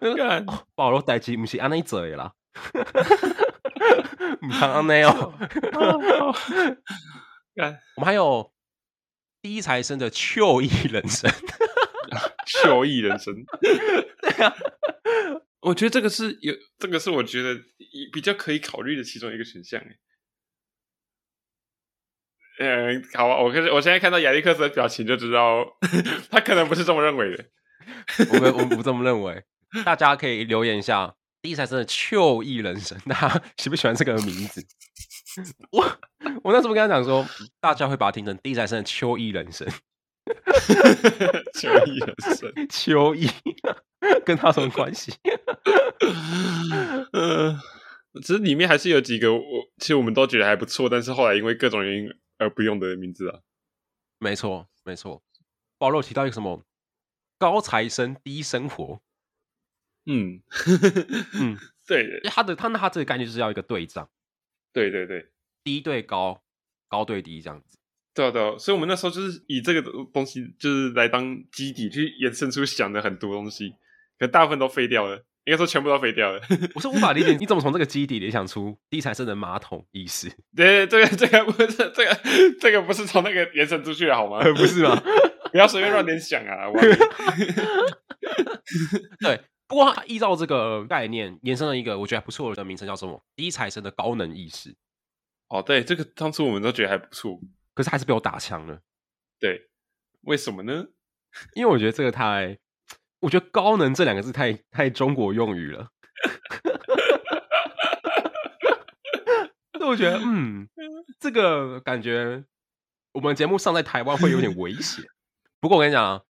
[0.00, 2.32] 我就看保罗代志不是安尼做的啦。
[4.40, 5.34] 不看那哦，
[7.96, 8.52] 我们还有
[9.42, 11.30] 第一财生的秋意人生，
[12.46, 14.54] 秋意人生， 对啊，
[15.60, 17.60] 我觉得这个是有，这个是我觉得
[18.12, 19.80] 比较可以考虑的其中一个选项。
[22.58, 25.64] 嗯，好啊，我可是我现在看到亚历克斯的表情就知道，
[26.30, 27.44] 他可能不是这么认为的。
[28.32, 29.44] 我们我们不这么认为，
[29.84, 31.14] 大家可以留言一下。
[31.42, 34.64] 第一才生的秋意人生，大家喜不喜欢这个名字？
[35.70, 35.98] 我
[36.42, 37.26] 我那时候跟他讲说，
[37.60, 39.66] 大家会把它听成第一才生的 秋意人生。
[41.54, 43.26] 秋意人生，秋意
[44.24, 45.12] 跟他什么关系？
[47.12, 47.58] 呃，
[48.20, 49.40] 其实里面还是有几个我
[49.78, 53.40] 其实我们都觉得还不错，但是后来因为各种原因而不用的名字啊。
[54.18, 55.22] 没错，没错。
[55.78, 56.62] 保罗提到一个什么
[57.38, 59.00] 高材生低生活。
[60.06, 60.40] 嗯
[61.34, 64.08] 嗯，对的，他的他那他这个概念就是要一个对仗，
[64.72, 65.26] 对对对，
[65.62, 66.42] 低对高，
[66.88, 67.78] 高对低这样子，
[68.14, 69.82] 对啊对啊，所以我们那时候就是以这个
[70.12, 73.74] 东西就是来当基底去延伸出想的很多东西，
[74.18, 76.40] 可大部分都废掉了，应该说全部都废掉了。
[76.74, 80.30] 我是无法理解你怎么从这个基底联想出低材生的马桶意思？
[80.56, 82.18] 对，这个这个不是这个
[82.60, 84.42] 这个不是从那个延伸出去的好吗？
[84.54, 85.00] 不是吗？
[85.52, 86.70] 不要随便乱联想啊！
[89.18, 89.40] 对。
[89.70, 93.22] 不过，他依照这个概念延伸了一个我觉得还不错的名称，叫什么？
[93.36, 94.74] 低材生的高能意识。
[95.46, 97.38] 哦，对，这个当初我们都觉得还不错，
[97.72, 98.80] 可是还是被我打枪了。
[99.38, 99.70] 对，
[100.22, 100.88] 为什么呢？
[101.54, 102.58] 因为我觉得这个太，
[103.20, 105.90] 我觉得“高能”这两个字太太中国用语了。
[109.78, 110.68] 所以我觉得，嗯，
[111.20, 112.44] 这个感觉
[113.12, 115.04] 我们节目上在台湾会有点危险。
[115.60, 116.22] 不过我跟你讲啊，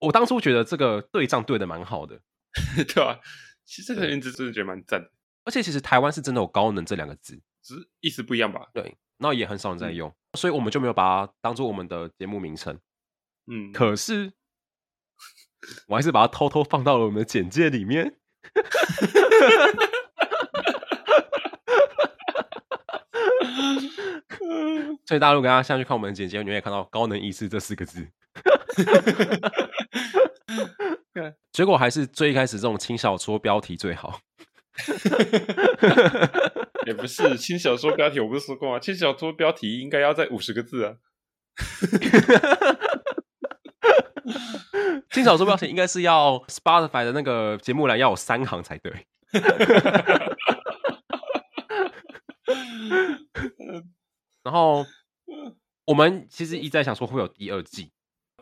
[0.00, 2.20] 我当初觉得这个对仗对的蛮好的。
[2.76, 3.20] 对吧、啊？
[3.64, 5.10] 其实这个名字真的觉得蛮赞的，
[5.44, 8.68] 而且其实台湾是真的有“高能”这两个字，只是意思不一样吧？
[8.72, 12.78] 对，那也很少人在用，嗯、所以我们就没有把它当做我们的节目名称。
[13.48, 14.32] 嗯，可是
[15.88, 18.18] 我还是把它偷偷放到了我们的简介里面。
[25.06, 28.06] 所以大家如果大家下去看我们的简介，你也看到“高能意识”这四个字。
[31.52, 34.20] 结果还是最一开始这种轻小说标题最好。
[36.86, 38.78] 也不是 轻小说标题，我不是说过吗？
[38.78, 40.96] 轻小说标题应该要在五十个字啊。
[45.10, 49.06] 轻小说标题应该是要 Spotify 的那个节目栏要有三行才对。
[54.42, 54.84] 然后
[55.86, 57.92] 我们其实一再想说会有第二季。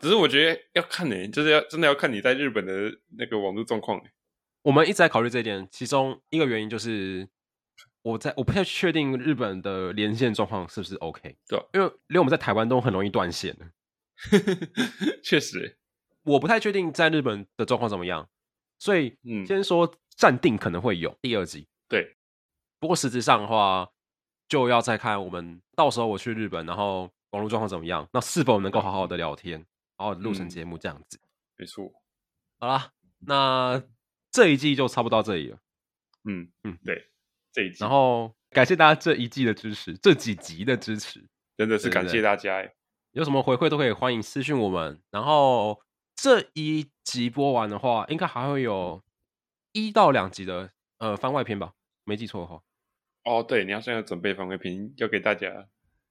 [0.01, 2.73] 只是我觉得要看呢，就是要真的要看你在日本的
[3.17, 4.01] 那个网络状况。
[4.63, 7.27] 我们一直在考虑这一点，其中一个原因就是
[8.01, 11.35] 我在我不太确定日本的连线状况是不是 OK。
[11.47, 13.55] 对，因为连我们在台湾都很容易断线。
[15.23, 15.77] 确实，
[16.23, 18.27] 我不太确定在日本的状况怎么样。
[18.79, 21.67] 所以，嗯，先说暂定可能会有第二集。
[21.87, 22.15] 对，
[22.79, 23.89] 不过实质上的话，
[24.47, 29.65] 就要再看我们到时候我去日本，然后网络状况怎么样，那是否能够好好的聊天。
[29.97, 31.27] 然后录成节目这样子，嗯、
[31.57, 31.91] 没错。
[32.59, 33.83] 好啦，那
[34.31, 35.59] 这一季就差不多到这里了。
[36.23, 37.09] 嗯嗯，对，
[37.51, 37.77] 这一季。
[37.79, 41.27] 然后感谢大家这一季的支持，这几集的支持，
[41.57, 42.67] 真的是感谢大家。
[43.11, 45.01] 有什么回馈都可以欢迎私信我们。
[45.11, 45.81] 然后
[46.15, 49.03] 这一集播完的话，应该还会有
[49.71, 51.73] 一到两集的呃番外篇吧？
[52.03, 52.61] 没记错的话。
[53.23, 55.67] 哦，对，你要现在准备番外篇，要给大家。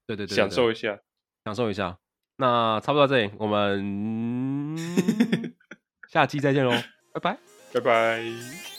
[0.06, 1.00] 对对对，对，享受一下，
[1.44, 1.98] 享受一下。
[2.36, 4.76] 那差不多到这里，我们
[6.10, 6.72] 下期再见喽，
[7.12, 7.38] 拜拜，
[7.72, 8.73] 拜拜。